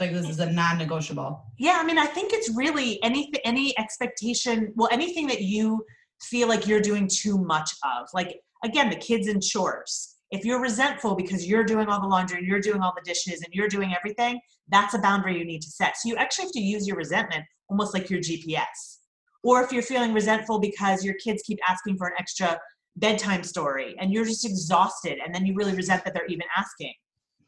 Like 0.01 0.13
this 0.13 0.29
is 0.29 0.41
a 0.41 0.51
non-negotiable. 0.51 1.45
Yeah 1.59 1.79
i 1.81 1.85
mean 1.85 1.99
i 1.99 2.07
think 2.07 2.33
it's 2.33 2.51
really 2.57 3.03
any 3.03 3.33
any 3.45 3.79
expectation 3.79 4.73
well 4.75 4.89
anything 4.91 5.27
that 5.29 5.43
you 5.43 5.85
feel 6.23 6.49
like 6.49 6.67
you're 6.67 6.81
doing 6.81 7.09
too 7.09 7.39
much 7.39 7.71
of. 7.83 8.09
Like 8.13 8.41
again 8.65 8.91
the 8.91 8.97
kids 8.97 9.29
and 9.29 9.43
chores. 9.43 10.17
If 10.31 10.45
you're 10.45 10.61
resentful 10.61 11.17
because 11.17 11.47
you're 11.47 11.65
doing 11.65 11.89
all 11.89 12.01
the 12.01 12.07
laundry 12.07 12.39
and 12.39 12.47
you're 12.47 12.61
doing 12.61 12.83
all 12.83 12.95
the 12.95 13.03
dishes 13.03 13.43
and 13.43 13.53
you're 13.53 13.69
doing 13.69 13.95
everything 13.95 14.41
that's 14.69 14.95
a 14.95 14.99
boundary 14.99 15.37
you 15.37 15.45
need 15.45 15.63
to 15.63 15.71
set. 15.71 15.97
So 15.97 16.09
you 16.09 16.17
actually 16.17 16.45
have 16.45 16.53
to 16.53 16.61
use 16.61 16.87
your 16.87 16.97
resentment 16.97 17.45
almost 17.69 17.95
like 17.95 18.11
your 18.11 18.21
gps 18.21 18.99
or 19.43 19.63
if 19.63 19.73
you're 19.73 19.83
feeling 19.83 20.13
resentful 20.13 20.59
because 20.59 21.05
your 21.05 21.15
kids 21.15 21.43
keep 21.47 21.59
asking 21.69 21.97
for 21.97 22.09
an 22.09 22.15
extra 22.19 22.59
bedtime 22.97 23.43
story 23.43 23.95
and 23.99 24.13
you're 24.13 24.25
just 24.25 24.45
exhausted 24.45 25.19
and 25.25 25.35
then 25.35 25.47
you 25.47 25.55
really 25.55 25.75
resent 25.75 26.05
that 26.05 26.13
they're 26.13 26.27
even 26.27 26.47
asking 26.57 26.93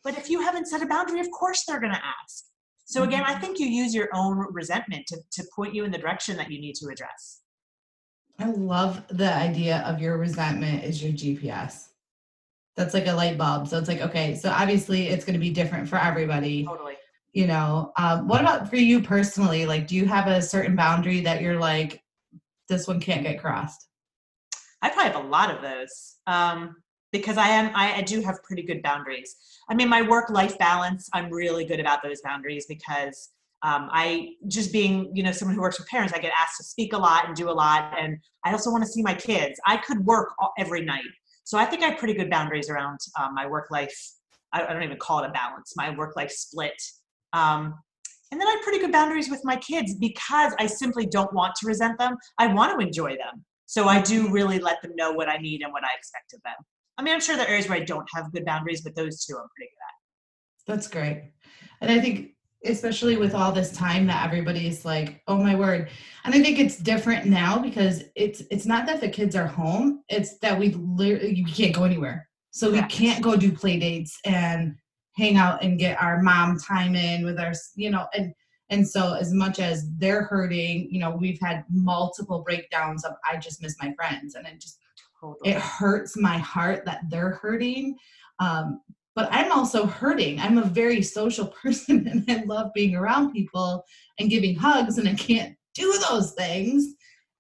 but 0.04 0.16
if 0.18 0.28
you 0.28 0.40
haven't 0.40 0.66
set 0.66 0.82
a 0.82 0.87
boundary, 0.87 1.21
of 1.21 1.30
course 1.30 1.64
they're 1.64 1.80
going 1.80 1.92
to 1.92 2.04
ask. 2.23 2.44
So 2.85 3.04
again, 3.04 3.23
I 3.23 3.32
mm-hmm. 3.32 3.40
think 3.40 3.59
you 3.59 3.66
use 3.66 3.94
your 3.94 4.09
own 4.12 4.46
resentment 4.50 5.07
to, 5.09 5.18
to 5.33 5.44
point 5.55 5.74
you 5.74 5.85
in 5.85 5.90
the 5.90 5.98
direction 5.98 6.37
that 6.37 6.50
you 6.50 6.61
need 6.61 6.74
to 6.77 6.88
address. 6.88 7.40
I 8.38 8.46
love 8.46 9.03
the 9.09 9.33
idea 9.33 9.79
of 9.87 10.00
your 10.00 10.18
resentment 10.18 10.85
is 10.85 11.03
your 11.03 11.12
GPS. 11.12 11.88
That's 12.77 12.94
like 12.94 13.07
a 13.07 13.12
light 13.12 13.38
bulb. 13.38 13.68
So 13.68 13.79
it's 13.79 13.88
like, 13.88 14.00
okay, 14.00 14.35
so 14.35 14.50
obviously 14.50 15.09
it's 15.09 15.24
going 15.24 15.35
to 15.35 15.40
be 15.40 15.50
different 15.50 15.88
for 15.88 15.96
everybody. 15.96 16.64
Totally. 16.64 16.96
You 17.33 17.46
know, 17.46 17.92
um, 17.96 18.29
what 18.29 18.40
about 18.40 18.68
for 18.68 18.77
you 18.77 19.00
personally? 19.00 19.64
Like, 19.64 19.87
do 19.87 19.94
you 19.94 20.07
have 20.07 20.27
a 20.27 20.42
certain 20.42 20.77
boundary 20.77 21.20
that 21.20 21.40
you're 21.40 21.59
like, 21.59 22.03
this 22.68 22.87
one 22.87 23.00
can't 23.00 23.22
get 23.22 23.40
crossed? 23.40 23.87
I 24.83 24.88
probably 24.88 25.12
have 25.12 25.24
a 25.24 25.29
lot 25.29 25.50
of 25.50 25.62
those. 25.62 26.16
Um, 26.27 26.77
because 27.12 27.37
I 27.37 27.48
am 27.48 27.70
I, 27.75 27.94
I 27.96 28.03
do 28.03 28.20
have 28.22 28.42
pretty 28.42 28.62
good 28.62 28.83
boundaries. 28.83 29.37
I 29.68 29.75
mean, 29.75 29.88
my 29.88 30.03
work 30.03 30.31
life 30.31 30.59
balance, 30.59 31.09
I'm 31.12 31.31
really 31.31 31.64
good 31.64 31.79
about 31.79 32.03
those 32.03 32.20
boundaries 32.22 32.66
because 32.66 33.31
um, 33.62 33.88
I 33.92 34.31
just 34.48 34.72
being 34.72 35.14
you 35.14 35.22
know 35.22 35.31
someone 35.31 35.55
who 35.55 35.62
works 35.62 35.79
with 35.79 35.88
parents, 35.88 36.12
I 36.14 36.18
get 36.18 36.33
asked 36.38 36.57
to 36.57 36.64
speak 36.64 36.92
a 36.94 36.98
lot 36.98 37.27
and 37.27 37.37
do 37.37 37.48
a 37.48 37.53
lot, 37.53 37.94
and 37.98 38.18
I 38.44 38.53
also 38.53 38.70
want 38.70 38.83
to 38.85 38.90
see 38.90 39.03
my 39.03 39.14
kids. 39.14 39.61
I 39.66 39.77
could 39.77 40.05
work 40.05 40.33
every 40.59 40.85
night, 40.85 41.05
so 41.44 41.59
I 41.59 41.64
think 41.64 41.83
I 41.83 41.88
have 41.88 41.98
pretty 41.98 42.14
good 42.14 42.31
boundaries 42.31 42.68
around 42.70 42.98
um, 43.20 43.35
my 43.35 43.46
work 43.46 43.70
life. 43.70 43.96
I, 44.53 44.64
I, 44.66 44.72
don't 44.72 44.83
even 44.83 44.98
call 44.98 45.20
it 45.22 45.29
a 45.29 45.33
balance. 45.33 45.75
My 45.77 45.90
work 45.96 46.16
life 46.16 46.31
split. 46.31 46.81
Um, 47.33 47.75
and 48.31 48.40
then 48.40 48.48
I 48.48 48.53
have 48.53 48.62
pretty 48.62 48.79
good 48.79 48.92
boundaries 48.92 49.31
with 49.31 49.42
my 49.44 49.57
kids 49.57 49.94
because 49.94 50.55
I 50.59 50.66
simply 50.66 51.07
don't 51.07 51.33
want 51.35 51.55
to 51.57 51.66
resent 51.66 51.98
them. 51.98 52.16
I 52.38 52.46
want 52.46 52.79
to 52.79 52.85
enjoy 52.87 53.11
them. 53.11 53.44
So 53.66 53.88
I 53.88 54.01
do 54.01 54.31
really 54.31 54.59
let 54.59 54.81
them 54.83 54.92
know 54.96 55.12
what 55.12 55.29
I 55.29 55.37
need 55.37 55.62
and 55.62 55.72
what 55.72 55.85
I 55.85 55.88
expect 55.96 56.33
of 56.35 56.42
them. 56.42 56.55
I 56.98 57.02
mean, 57.02 57.14
I'm 57.14 57.20
sure 57.20 57.37
there 57.37 57.46
are 57.46 57.50
areas 57.50 57.68
where 57.68 57.78
I 57.78 57.85
don't 57.85 58.09
have 58.14 58.33
good 58.33 58.44
boundaries, 58.44 58.83
but 58.83 58.94
those 58.94 59.24
two 59.24 59.35
I'm 59.35 59.48
pretty 59.57 59.70
good 59.70 60.72
at. 60.72 60.74
That's 60.76 60.88
great. 60.88 61.33
And 61.81 61.90
I 61.90 62.00
think 62.00 62.33
especially 62.64 63.16
with 63.16 63.35
all 63.35 63.52
this 63.52 63.72
time 63.72 64.07
that 64.07 64.24
everybody's 64.24 64.85
like 64.85 65.20
oh 65.26 65.37
my 65.37 65.55
word 65.55 65.88
and 66.24 66.35
i 66.35 66.40
think 66.40 66.59
it's 66.59 66.76
different 66.76 67.26
now 67.26 67.59
because 67.59 68.05
it's 68.14 68.42
it's 68.50 68.66
not 68.66 68.87
that 68.87 69.00
the 69.00 69.09
kids 69.09 69.35
are 69.35 69.46
home 69.46 70.02
it's 70.09 70.38
that 70.38 70.59
we 70.59 70.70
literally 70.74 71.35
you 71.35 71.44
can't 71.44 71.74
go 71.74 71.85
anywhere 71.85 72.28
so 72.50 72.70
we 72.70 72.83
can't 72.83 73.22
go 73.22 73.37
do 73.37 73.50
play 73.50 73.78
dates 73.78 74.18
and 74.24 74.74
hang 75.16 75.37
out 75.37 75.62
and 75.62 75.78
get 75.78 76.00
our 76.00 76.22
mom 76.22 76.59
time 76.59 76.94
in 76.94 77.24
with 77.24 77.38
our 77.38 77.52
you 77.74 77.90
know 77.90 78.07
and 78.14 78.33
and 78.70 78.88
so 78.88 79.14
as 79.14 79.33
much 79.33 79.59
as 79.59 79.90
they're 79.96 80.24
hurting 80.24 80.88
you 80.90 81.00
know 81.00 81.11
we've 81.11 81.40
had 81.40 81.64
multiple 81.70 82.42
breakdowns 82.46 83.05
of 83.05 83.12
i 83.28 83.37
just 83.37 83.61
miss 83.61 83.76
my 83.81 83.92
friends 83.94 84.35
and 84.35 84.46
it 84.46 84.61
just 84.61 84.78
Totally. 85.22 85.50
It 85.50 85.61
hurts 85.61 86.16
my 86.16 86.37
heart 86.38 86.85
that 86.85 87.02
they're 87.08 87.30
hurting. 87.30 87.96
Um, 88.40 88.80
but 89.14 89.28
I'm 89.30 89.52
also 89.52 89.87
hurting. 89.87 90.40
I'm 90.40 90.58
a 90.58 90.64
very 90.64 91.00
social 91.02 91.46
person 91.62 92.08
and 92.08 92.24
I 92.28 92.44
love 92.44 92.72
being 92.74 92.96
around 92.96 93.32
people 93.32 93.85
and 94.18 94.30
giving 94.30 94.56
hugs, 94.56 94.98
and 94.98 95.08
I 95.08 95.14
can't 95.14 95.54
do 95.74 95.96
those 96.11 96.32
things. 96.32 96.94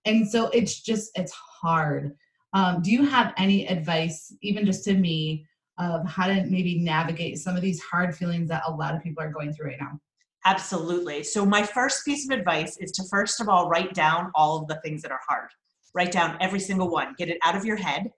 And 0.04 0.28
so 0.28 0.48
it's 0.48 0.80
just, 0.80 1.10
it's 1.16 1.32
hard. 1.32 2.16
Um, 2.54 2.82
do 2.82 2.90
you 2.90 3.04
have 3.06 3.32
any 3.36 3.66
advice, 3.66 4.34
even 4.42 4.66
just 4.66 4.84
to 4.84 4.94
me, 4.94 5.46
of 5.78 6.06
how 6.06 6.26
to 6.26 6.44
maybe 6.44 6.78
navigate 6.80 7.38
some 7.38 7.56
of 7.56 7.62
these 7.62 7.80
hard 7.80 8.14
feelings 8.14 8.48
that 8.48 8.62
a 8.66 8.72
lot 8.72 8.94
of 8.94 9.02
people 9.02 9.22
are 9.22 9.32
going 9.32 9.52
through 9.52 9.68
right 9.68 9.80
now? 9.80 9.98
Absolutely. 10.44 11.22
So, 11.22 11.46
my 11.46 11.62
first 11.62 12.04
piece 12.04 12.28
of 12.28 12.36
advice 12.36 12.76
is 12.78 12.90
to 12.92 13.04
first 13.08 13.40
of 13.40 13.48
all 13.48 13.68
write 13.68 13.94
down 13.94 14.30
all 14.34 14.60
of 14.60 14.68
the 14.68 14.80
things 14.82 15.00
that 15.02 15.12
are 15.12 15.20
hard 15.26 15.48
write 15.94 16.12
down 16.12 16.36
every 16.40 16.60
single 16.60 16.90
one 16.90 17.14
get 17.18 17.28
it 17.28 17.38
out 17.44 17.56
of 17.56 17.64
your 17.64 17.76
head. 17.76 18.10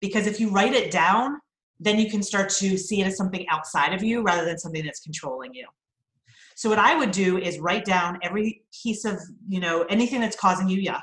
Because 0.00 0.26
if 0.26 0.38
you 0.38 0.50
write 0.50 0.74
it 0.74 0.90
down 0.90 1.38
then 1.80 1.98
you 1.98 2.10
can 2.10 2.22
start 2.22 2.48
to 2.48 2.78
see 2.78 3.00
it 3.00 3.06
as 3.06 3.16
something 3.16 3.46
outside 3.48 3.92
of 3.92 4.02
you 4.02 4.22
rather 4.22 4.44
than 4.44 4.58
something 4.58 4.84
that's 4.84 5.00
controlling 5.00 5.54
you. 5.54 5.66
So 6.54 6.70
what 6.70 6.78
i 6.78 6.94
would 6.94 7.10
do 7.10 7.38
is 7.38 7.58
write 7.58 7.84
down 7.84 8.18
every 8.22 8.62
piece 8.82 9.04
of 9.04 9.20
you 9.48 9.60
know 9.60 9.82
anything 9.90 10.20
that's 10.20 10.36
causing 10.36 10.68
you 10.68 10.90
yuck. 10.90 11.02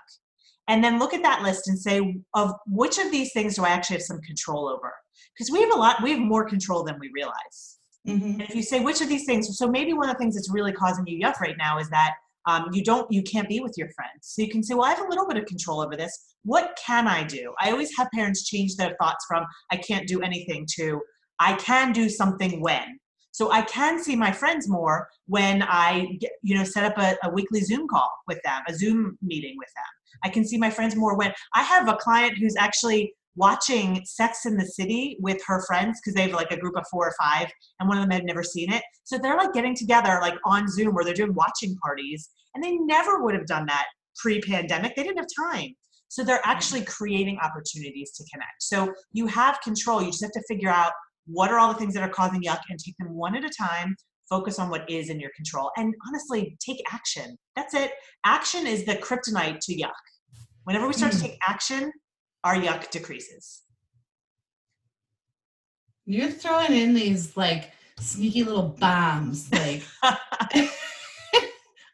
And 0.67 0.81
then 0.83 0.97
look 0.97 1.13
at 1.13 1.21
that 1.23 1.41
list 1.43 1.67
and 1.67 1.77
say 1.77 2.21
of 2.33 2.53
which 2.65 2.97
of 2.97 3.11
these 3.11 3.33
things 3.33 3.55
do 3.55 3.63
i 3.63 3.69
actually 3.69 3.97
have 3.97 4.03
some 4.03 4.21
control 4.21 4.67
over? 4.67 4.93
Because 5.37 5.51
we 5.51 5.61
have 5.61 5.73
a 5.73 5.77
lot 5.77 6.01
we 6.01 6.11
have 6.11 6.19
more 6.19 6.45
control 6.45 6.83
than 6.83 6.97
we 6.99 7.11
realize. 7.13 7.79
Mm-hmm. 8.07 8.31
and 8.31 8.41
if 8.41 8.53
you 8.53 8.63
say 8.63 8.81
which 8.81 8.99
of 8.99 9.07
these 9.07 9.25
things 9.25 9.57
so 9.57 9.65
maybe 9.65 9.93
one 9.93 10.09
of 10.09 10.15
the 10.15 10.19
things 10.19 10.35
that's 10.35 10.51
really 10.51 10.73
causing 10.73 11.07
you 11.07 11.25
yuck 11.25 11.39
right 11.39 11.55
now 11.57 11.79
is 11.79 11.89
that 11.89 12.15
um, 12.45 12.69
you 12.73 12.83
don't 12.83 13.11
you 13.11 13.23
can't 13.23 13.49
be 13.49 13.59
with 13.59 13.73
your 13.77 13.89
friends. 13.91 14.11
So 14.21 14.41
you 14.41 14.49
can 14.49 14.63
say 14.63 14.73
well 14.73 14.85
i 14.85 14.89
have 14.89 15.05
a 15.05 15.09
little 15.09 15.27
bit 15.27 15.37
of 15.37 15.45
control 15.45 15.81
over 15.81 15.95
this. 15.95 16.35
What 16.43 16.77
can 16.83 17.07
i 17.07 17.23
do? 17.23 17.53
I 17.59 17.71
always 17.71 17.95
have 17.97 18.07
parents 18.13 18.43
change 18.43 18.75
their 18.75 18.95
thoughts 19.01 19.25
from 19.27 19.45
i 19.71 19.77
can't 19.77 20.07
do 20.07 20.21
anything 20.21 20.67
to 20.75 21.01
i 21.39 21.53
can 21.55 21.91
do 21.91 22.09
something 22.09 22.61
when. 22.61 22.99
So 23.31 23.51
i 23.51 23.61
can 23.61 24.01
see 24.03 24.15
my 24.15 24.31
friends 24.31 24.69
more 24.69 25.07
when 25.27 25.63
i 25.63 26.17
get, 26.19 26.31
you 26.41 26.55
know 26.55 26.63
set 26.63 26.83
up 26.83 26.97
a, 26.97 27.15
a 27.27 27.31
weekly 27.31 27.61
zoom 27.61 27.87
call 27.87 28.09
with 28.27 28.41
them 28.43 28.61
a 28.67 28.73
zoom 28.73 29.17
meeting 29.21 29.55
with 29.57 29.69
them. 29.75 29.91
I 30.23 30.29
can 30.29 30.45
see 30.45 30.57
my 30.57 30.69
friends 30.69 30.95
more 30.95 31.17
when 31.17 31.33
i 31.55 31.63
have 31.63 31.87
a 31.87 31.95
client 31.95 32.37
who's 32.37 32.55
actually 32.57 33.13
watching 33.35 34.01
Sex 34.05 34.45
in 34.45 34.57
the 34.57 34.65
City 34.65 35.17
with 35.19 35.41
her 35.45 35.63
friends 35.65 35.99
because 35.99 36.15
they 36.15 36.23
have 36.23 36.33
like 36.33 36.51
a 36.51 36.57
group 36.57 36.75
of 36.77 36.85
four 36.91 37.07
or 37.07 37.13
five, 37.19 37.51
and 37.79 37.89
one 37.89 37.97
of 37.97 38.03
them 38.03 38.11
had 38.11 38.25
never 38.25 38.43
seen 38.43 38.71
it. 38.71 38.83
So 39.03 39.17
they're 39.17 39.37
like 39.37 39.53
getting 39.53 39.75
together 39.75 40.19
like 40.21 40.35
on 40.45 40.67
Zoom 40.67 40.93
where 40.93 41.03
they're 41.03 41.13
doing 41.13 41.33
watching 41.33 41.75
parties, 41.77 42.29
and 42.53 42.63
they 42.63 42.75
never 42.75 43.23
would 43.23 43.33
have 43.33 43.47
done 43.47 43.65
that 43.67 43.87
pre-pandemic. 44.17 44.95
They 44.95 45.03
didn't 45.03 45.17
have 45.17 45.51
time. 45.51 45.75
So 46.09 46.23
they're 46.23 46.41
actually 46.45 46.83
creating 46.83 47.39
opportunities 47.41 48.11
to 48.11 48.23
connect. 48.31 48.61
So 48.61 48.93
you 49.13 49.25
have 49.27 49.59
control. 49.61 49.99
You 49.99 50.11
just 50.11 50.21
have 50.21 50.31
to 50.33 50.43
figure 50.47 50.69
out 50.69 50.91
what 51.25 51.49
are 51.49 51.57
all 51.57 51.73
the 51.73 51.79
things 51.79 51.95
that 51.95 52.03
are 52.03 52.09
causing 52.09 52.43
yuck 52.43 52.59
and 52.69 52.77
take 52.77 52.95
them 52.99 53.15
one 53.15 53.35
at 53.35 53.43
a 53.43 53.49
time. 53.49 53.95
Focus 54.29 54.59
on 54.59 54.69
what 54.69 54.87
is 54.89 55.09
in 55.09 55.19
your 55.19 55.31
control. 55.35 55.71
And 55.75 55.93
honestly, 56.07 56.55
take 56.63 56.77
action. 56.91 57.35
That's 57.55 57.73
it. 57.73 57.93
Action 58.25 58.67
is 58.67 58.85
the 58.85 58.95
kryptonite 58.95 59.59
to 59.61 59.75
yuck. 59.75 59.91
Whenever 60.65 60.87
we 60.87 60.93
start 60.93 61.13
mm. 61.13 61.17
to 61.17 61.21
take 61.23 61.37
action, 61.47 61.91
our 62.43 62.55
yuck 62.55 62.89
decreases. 62.89 63.61
You're 66.05 66.29
throwing 66.29 66.73
in 66.73 66.93
these 66.93 67.37
like 67.37 67.71
sneaky 67.99 68.43
little 68.43 68.75
bombs. 68.79 69.51
Like, 69.51 69.83
I'm 70.03 70.69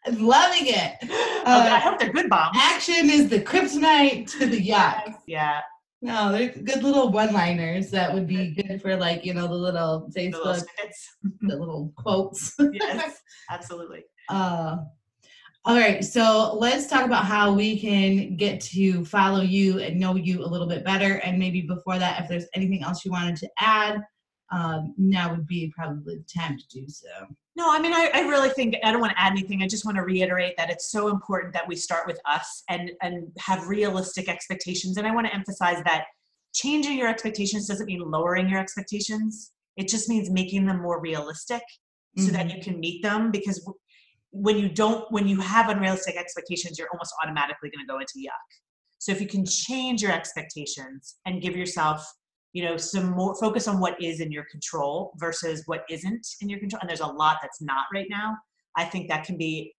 loving 0.19 0.67
it. 0.67 0.97
Uh, 1.03 1.69
I 1.71 1.79
hope 1.79 1.99
they're 1.99 2.11
good 2.11 2.29
bombs. 2.29 2.57
Action 2.59 3.09
is 3.09 3.29
the 3.29 3.39
kryptonite 3.39 4.29
to 4.39 4.47
the 4.47 4.59
yuck. 4.67 5.15
Yeah. 5.27 5.61
No, 6.01 6.31
they're 6.31 6.49
good 6.49 6.81
little 6.81 7.11
one-liners 7.11 7.91
that 7.91 8.13
would 8.13 8.25
be 8.25 8.51
good 8.51 8.81
for 8.81 8.95
like 8.95 9.25
you 9.25 9.33
know 9.33 9.47
the 9.47 9.53
little 9.53 10.09
Facebook, 10.15 10.63
the 10.79 10.95
little, 11.21 11.37
the 11.41 11.57
little 11.57 11.93
quotes. 11.97 12.55
yes, 12.71 13.21
absolutely. 13.49 14.05
Uh, 14.29 14.77
all 15.69 15.75
right, 15.75 16.03
so 16.03 16.57
let's 16.59 16.87
talk 16.87 17.05
about 17.05 17.25
how 17.25 17.53
we 17.53 17.79
can 17.79 18.35
get 18.35 18.59
to 18.59 19.05
follow 19.05 19.41
you 19.41 19.77
and 19.77 19.99
know 19.99 20.15
you 20.15 20.43
a 20.43 20.47
little 20.47 20.65
bit 20.65 20.83
better. 20.83 21.17
And 21.17 21.37
maybe 21.37 21.61
before 21.61 21.99
that, 21.99 22.23
if 22.23 22.27
there's 22.27 22.47
anything 22.55 22.81
else 22.81 23.05
you 23.05 23.11
wanted 23.11 23.35
to 23.35 23.49
add, 23.59 24.01
um, 24.51 24.95
now 24.97 25.29
would 25.29 25.45
be 25.45 25.71
probably 25.77 26.15
the 26.15 26.39
time 26.39 26.57
to 26.57 26.67
do 26.69 26.87
so. 26.89 27.07
No, 27.55 27.71
I 27.71 27.79
mean, 27.79 27.93
I, 27.93 28.09
I 28.15 28.21
really 28.21 28.49
think 28.49 28.77
I 28.83 28.91
don't 28.91 28.99
want 28.99 29.11
to 29.11 29.21
add 29.21 29.33
anything. 29.33 29.61
I 29.61 29.67
just 29.67 29.85
want 29.85 29.95
to 29.97 30.01
reiterate 30.01 30.57
that 30.57 30.71
it's 30.71 30.89
so 30.89 31.09
important 31.09 31.53
that 31.53 31.67
we 31.67 31.75
start 31.75 32.07
with 32.07 32.19
us 32.25 32.63
and 32.67 32.89
and 33.03 33.27
have 33.37 33.67
realistic 33.67 34.27
expectations. 34.27 34.97
And 34.97 35.05
I 35.05 35.13
want 35.13 35.27
to 35.27 35.35
emphasize 35.35 35.83
that 35.85 36.05
changing 36.51 36.97
your 36.97 37.09
expectations 37.09 37.67
doesn't 37.67 37.85
mean 37.85 38.01
lowering 38.01 38.49
your 38.49 38.59
expectations. 38.59 39.51
It 39.77 39.87
just 39.87 40.09
means 40.09 40.31
making 40.31 40.65
them 40.65 40.81
more 40.81 40.99
realistic 40.99 41.61
so 42.17 42.23
mm-hmm. 42.23 42.33
that 42.33 42.55
you 42.55 42.59
can 42.59 42.79
meet 42.79 43.03
them. 43.03 43.29
Because 43.29 43.63
when 44.31 44.57
you 44.57 44.69
don't, 44.69 45.11
when 45.11 45.27
you 45.27 45.39
have 45.39 45.69
unrealistic 45.69 46.15
expectations, 46.15 46.77
you're 46.77 46.89
almost 46.93 47.13
automatically 47.23 47.69
going 47.69 47.85
to 47.85 47.91
go 47.91 47.99
into 47.99 48.13
yuck. 48.17 48.49
So 48.99 49.11
if 49.11 49.21
you 49.21 49.27
can 49.27 49.45
change 49.45 50.01
your 50.01 50.11
expectations 50.11 51.15
and 51.25 51.41
give 51.41 51.55
yourself 51.55 52.05
you 52.53 52.63
know 52.63 52.77
some 52.77 53.11
more 53.11 53.35
focus 53.35 53.67
on 53.67 53.79
what 53.79 54.01
is 54.01 54.21
in 54.21 54.31
your 54.31 54.45
control 54.49 55.13
versus 55.17 55.63
what 55.65 55.83
isn't 55.89 56.25
in 56.41 56.49
your 56.49 56.59
control 56.59 56.79
and 56.81 56.89
there's 56.89 56.99
a 56.99 57.05
lot 57.05 57.37
that's 57.41 57.61
not 57.61 57.85
right 57.93 58.07
now 58.09 58.35
i 58.75 58.83
think 58.83 59.07
that 59.07 59.23
can 59.23 59.37
be 59.37 59.73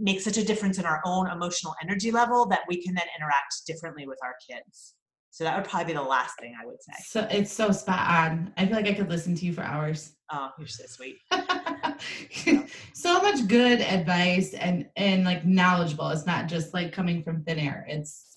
make 0.00 0.20
such 0.20 0.36
a 0.36 0.44
difference 0.44 0.78
in 0.78 0.86
our 0.86 1.00
own 1.04 1.30
emotional 1.30 1.74
energy 1.82 2.10
level 2.10 2.46
that 2.46 2.60
we 2.66 2.82
can 2.82 2.94
then 2.94 3.04
interact 3.18 3.54
differently 3.66 4.06
with 4.06 4.18
our 4.24 4.34
kids 4.48 4.94
so 5.30 5.44
that 5.44 5.56
would 5.56 5.68
probably 5.68 5.92
be 5.92 5.96
the 5.96 6.02
last 6.02 6.38
thing 6.38 6.54
i 6.60 6.66
would 6.66 6.82
say 6.82 6.92
so 7.04 7.26
it's 7.30 7.52
so 7.52 7.70
spot 7.70 8.08
on 8.08 8.52
i 8.56 8.66
feel 8.66 8.76
like 8.76 8.86
i 8.86 8.94
could 8.94 9.08
listen 9.08 9.34
to 9.34 9.46
you 9.46 9.52
for 9.52 9.62
hours 9.62 10.16
oh 10.30 10.50
you're 10.58 10.66
so 10.66 10.84
sweet 10.86 11.18
so 12.94 13.20
much 13.22 13.46
good 13.46 13.80
advice 13.80 14.54
and 14.54 14.88
and 14.96 15.24
like 15.24 15.44
knowledgeable 15.44 16.08
it's 16.08 16.26
not 16.26 16.46
just 16.48 16.74
like 16.74 16.92
coming 16.92 17.22
from 17.22 17.42
thin 17.44 17.58
air 17.58 17.86
it's 17.88 18.30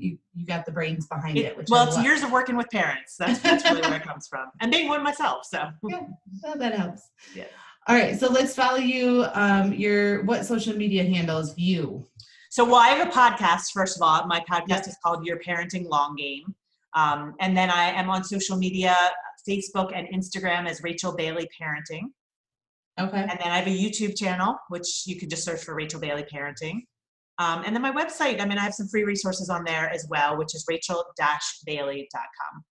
you 0.00 0.18
you 0.34 0.46
got 0.46 0.66
the 0.66 0.72
brains 0.72 1.06
behind 1.06 1.36
it. 1.36 1.56
it 1.58 1.68
well, 1.68 1.86
it's 1.86 2.02
years 2.02 2.22
of 2.22 2.32
working 2.32 2.56
with 2.56 2.68
parents. 2.70 3.16
That's 3.18 3.38
that's 3.40 3.64
really 3.64 3.82
where 3.82 3.96
it 3.96 4.02
comes 4.02 4.26
from, 4.26 4.50
and 4.60 4.72
being 4.72 4.88
one 4.88 5.02
myself. 5.02 5.44
So 5.44 5.70
yeah, 5.88 6.00
so 6.40 6.54
that 6.56 6.74
helps. 6.74 7.10
Yeah. 7.34 7.44
All 7.86 7.96
right, 7.96 8.18
so 8.18 8.28
let's 8.28 8.54
follow 8.54 8.78
you. 8.78 9.26
Um, 9.34 9.72
your 9.72 10.24
what 10.24 10.44
social 10.44 10.76
media 10.76 11.04
handles 11.04 11.56
you? 11.56 12.06
So, 12.50 12.64
well, 12.64 12.76
I 12.76 12.88
have 12.88 13.08
a 13.08 13.10
podcast. 13.10 13.70
First 13.72 13.96
of 13.96 14.02
all, 14.02 14.26
my 14.26 14.40
podcast 14.40 14.68
yep. 14.68 14.88
is 14.88 14.96
called 15.04 15.24
Your 15.24 15.38
Parenting 15.38 15.88
Long 15.88 16.16
Game, 16.16 16.54
um, 16.94 17.34
and 17.40 17.56
then 17.56 17.70
I 17.70 17.90
am 17.92 18.10
on 18.10 18.24
social 18.24 18.56
media, 18.56 18.96
Facebook 19.48 19.92
and 19.94 20.08
Instagram 20.08 20.68
as 20.68 20.82
Rachel 20.82 21.14
Bailey 21.14 21.48
Parenting. 21.60 22.08
Okay. 22.98 23.20
And 23.20 23.30
then 23.30 23.52
I 23.52 23.58
have 23.58 23.68
a 23.68 23.70
YouTube 23.70 24.18
channel, 24.18 24.56
which 24.68 25.04
you 25.06 25.16
can 25.16 25.30
just 25.30 25.44
search 25.44 25.62
for 25.62 25.74
Rachel 25.74 26.00
Bailey 26.00 26.24
Parenting. 26.24 26.80
Um, 27.38 27.62
and 27.64 27.74
then 27.74 27.82
my 27.82 27.92
website, 27.92 28.40
I 28.40 28.46
mean, 28.46 28.58
I 28.58 28.62
have 28.62 28.74
some 28.74 28.88
free 28.88 29.04
resources 29.04 29.48
on 29.48 29.64
there 29.64 29.88
as 29.88 30.06
well, 30.10 30.36
which 30.36 30.54
is 30.54 30.64
rachel-bailey.com. 30.68 32.64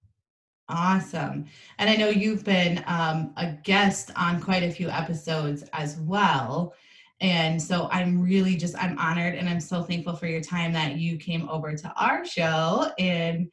Awesome. 0.68 1.46
And 1.80 1.90
I 1.90 1.96
know 1.96 2.10
you've 2.10 2.44
been 2.44 2.84
um, 2.86 3.34
a 3.38 3.54
guest 3.64 4.12
on 4.16 4.40
quite 4.40 4.62
a 4.62 4.70
few 4.70 4.90
episodes 4.90 5.64
as 5.74 5.98
well. 6.02 6.76
And 7.22 7.62
so 7.62 7.90
I'm 7.92 8.22
really 8.22 8.56
just, 8.56 8.82
I'm 8.82 8.98
honored 8.98 9.36
and 9.36 9.50
I'm 9.50 9.60
so 9.60 9.84
thankful 9.84 10.16
for 10.16 10.28
your 10.28 10.42
time 10.42 10.72
that 10.74 10.96
you 10.98 11.18
came 11.18 11.50
over 11.50 11.76
to 11.76 11.94
our 11.98 12.26
show. 12.26 12.92
And 12.98 13.50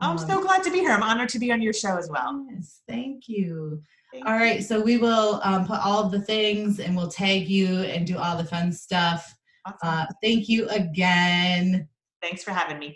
um, 0.00 0.12
I'm 0.12 0.18
so 0.18 0.38
um, 0.38 0.42
glad 0.42 0.62
to 0.64 0.70
be 0.70 0.80
here. 0.80 0.90
I'm 0.90 1.02
honored 1.02 1.28
to 1.30 1.38
be 1.38 1.52
on 1.52 1.62
your 1.62 1.72
show 1.72 1.96
as 1.96 2.10
well. 2.10 2.44
Yes, 2.50 2.80
thank 2.88 3.28
you. 3.28 3.80
Thank 4.12 4.26
all 4.26 4.34
right, 4.34 4.56
you. 4.56 4.62
so 4.62 4.80
we 4.80 4.96
will 4.96 5.40
um, 5.44 5.66
put 5.66 5.78
all 5.78 6.04
of 6.04 6.10
the 6.10 6.20
things 6.20 6.80
and 6.80 6.96
we'll 6.96 7.08
tag 7.08 7.48
you 7.48 7.82
and 7.82 8.06
do 8.06 8.18
all 8.18 8.36
the 8.36 8.44
fun 8.44 8.72
stuff. 8.72 9.34
Awesome. 9.64 9.78
Uh, 9.82 10.06
thank 10.22 10.48
you 10.48 10.68
again. 10.68 11.88
Thanks 12.20 12.42
for 12.42 12.50
having 12.50 12.78
me. 12.78 12.94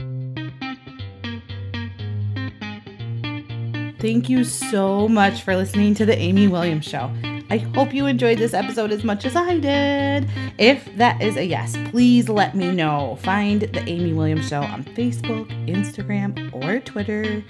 Thank 4.00 4.28
you 4.28 4.44
so 4.44 5.09
much 5.09 5.42
for 5.42 5.57
listening 5.57 5.94
to 5.94 6.07
the 6.07 6.16
Amy 6.16 6.46
Williams 6.46 6.85
Show. 6.85 7.12
I 7.50 7.56
hope 7.56 7.94
you 7.94 8.04
enjoyed 8.04 8.37
this 8.37 8.52
episode 8.52 8.92
as 8.92 9.04
much 9.04 9.24
as 9.24 9.34
I 9.34 9.56
did. 9.56 10.28
If 10.58 10.84
that 10.96 11.22
is 11.22 11.38
a 11.38 11.44
yes, 11.46 11.78
please 11.90 12.28
let 12.28 12.54
me 12.54 12.70
know. 12.72 13.16
Find 13.22 13.62
the 13.62 13.82
Amy 13.88 14.12
Williams 14.12 14.48
Show 14.48 14.61
on 14.61 14.84
Facebook, 14.84 15.48
Instagram, 15.66 16.52
or 16.52 16.78
Twitter, 16.80 17.42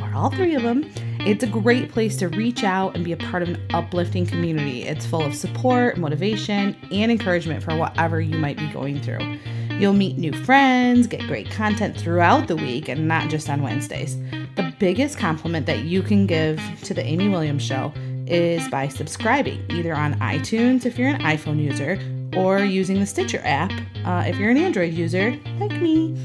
or 0.00 0.14
all 0.14 0.30
three 0.30 0.54
of 0.54 0.62
them. 0.62 0.90
It's 1.20 1.44
a 1.44 1.46
great 1.46 1.92
place 1.92 2.16
to 2.18 2.28
reach 2.28 2.64
out 2.64 2.94
and 2.94 3.04
be 3.04 3.12
a 3.12 3.18
part 3.18 3.42
of 3.42 3.50
an 3.50 3.60
uplifting 3.74 4.24
community. 4.24 4.84
It's 4.84 5.04
full 5.04 5.22
of 5.22 5.34
support, 5.34 5.98
motivation, 5.98 6.74
and 6.90 7.12
encouragement 7.12 7.62
for 7.62 7.76
whatever 7.76 8.22
you 8.22 8.38
might 8.38 8.56
be 8.56 8.68
going 8.68 9.02
through. 9.02 9.38
You'll 9.78 9.92
meet 9.92 10.16
new 10.16 10.32
friends, 10.32 11.06
get 11.06 11.20
great 11.26 11.50
content 11.50 11.98
throughout 11.98 12.48
the 12.48 12.56
week, 12.56 12.88
and 12.88 13.06
not 13.06 13.28
just 13.28 13.50
on 13.50 13.62
Wednesdays. 13.62 14.16
The 14.56 14.72
biggest 14.78 15.18
compliment 15.18 15.66
that 15.66 15.80
you 15.80 16.00
can 16.02 16.26
give 16.26 16.62
to 16.84 16.94
The 16.94 17.04
Amy 17.04 17.28
Williams 17.28 17.62
Show 17.62 17.92
is 18.26 18.66
by 18.68 18.88
subscribing, 18.88 19.64
either 19.70 19.94
on 19.94 20.14
iTunes 20.20 20.86
if 20.86 20.98
you're 20.98 21.08
an 21.08 21.20
iPhone 21.20 21.62
user, 21.62 21.98
or 22.36 22.60
using 22.60 23.00
the 23.00 23.06
Stitcher 23.06 23.40
app 23.44 23.72
uh, 24.04 24.24
if 24.26 24.36
you're 24.36 24.50
an 24.50 24.56
Android 24.56 24.92
user 24.92 25.38
like 25.58 25.80
me. 25.80 26.16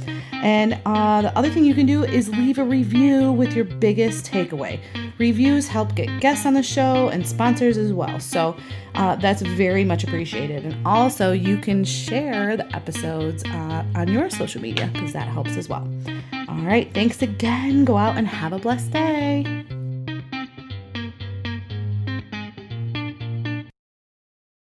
And 0.41 0.79
uh, 0.85 1.21
the 1.21 1.37
other 1.37 1.49
thing 1.49 1.65
you 1.65 1.73
can 1.73 1.85
do 1.85 2.03
is 2.05 2.29
leave 2.29 2.59
a 2.59 2.63
review 2.63 3.31
with 3.31 3.53
your 3.53 3.65
biggest 3.65 4.25
takeaway. 4.25 4.79
Reviews 5.17 5.67
help 5.67 5.95
get 5.95 6.21
guests 6.21 6.45
on 6.45 6.53
the 6.53 6.63
show 6.63 7.09
and 7.09 7.27
sponsors 7.27 7.77
as 7.77 7.91
well. 7.91 8.21
So 8.21 8.55
uh, 8.95 9.17
that's 9.17 9.41
very 9.41 9.83
much 9.83 10.05
appreciated. 10.05 10.63
And 10.63 10.87
also, 10.87 11.33
you 11.33 11.57
can 11.57 11.83
share 11.83 12.55
the 12.55 12.73
episodes 12.73 13.43
uh, 13.45 13.83
on 13.95 14.07
your 14.07 14.29
social 14.29 14.61
media 14.61 14.89
because 14.93 15.11
that 15.11 15.27
helps 15.27 15.57
as 15.57 15.67
well. 15.67 15.85
All 16.47 16.61
right, 16.61 16.91
thanks 16.93 17.21
again. 17.21 17.83
Go 17.83 17.97
out 17.97 18.17
and 18.17 18.25
have 18.25 18.53
a 18.53 18.59
blessed 18.59 18.91
day. 18.91 19.65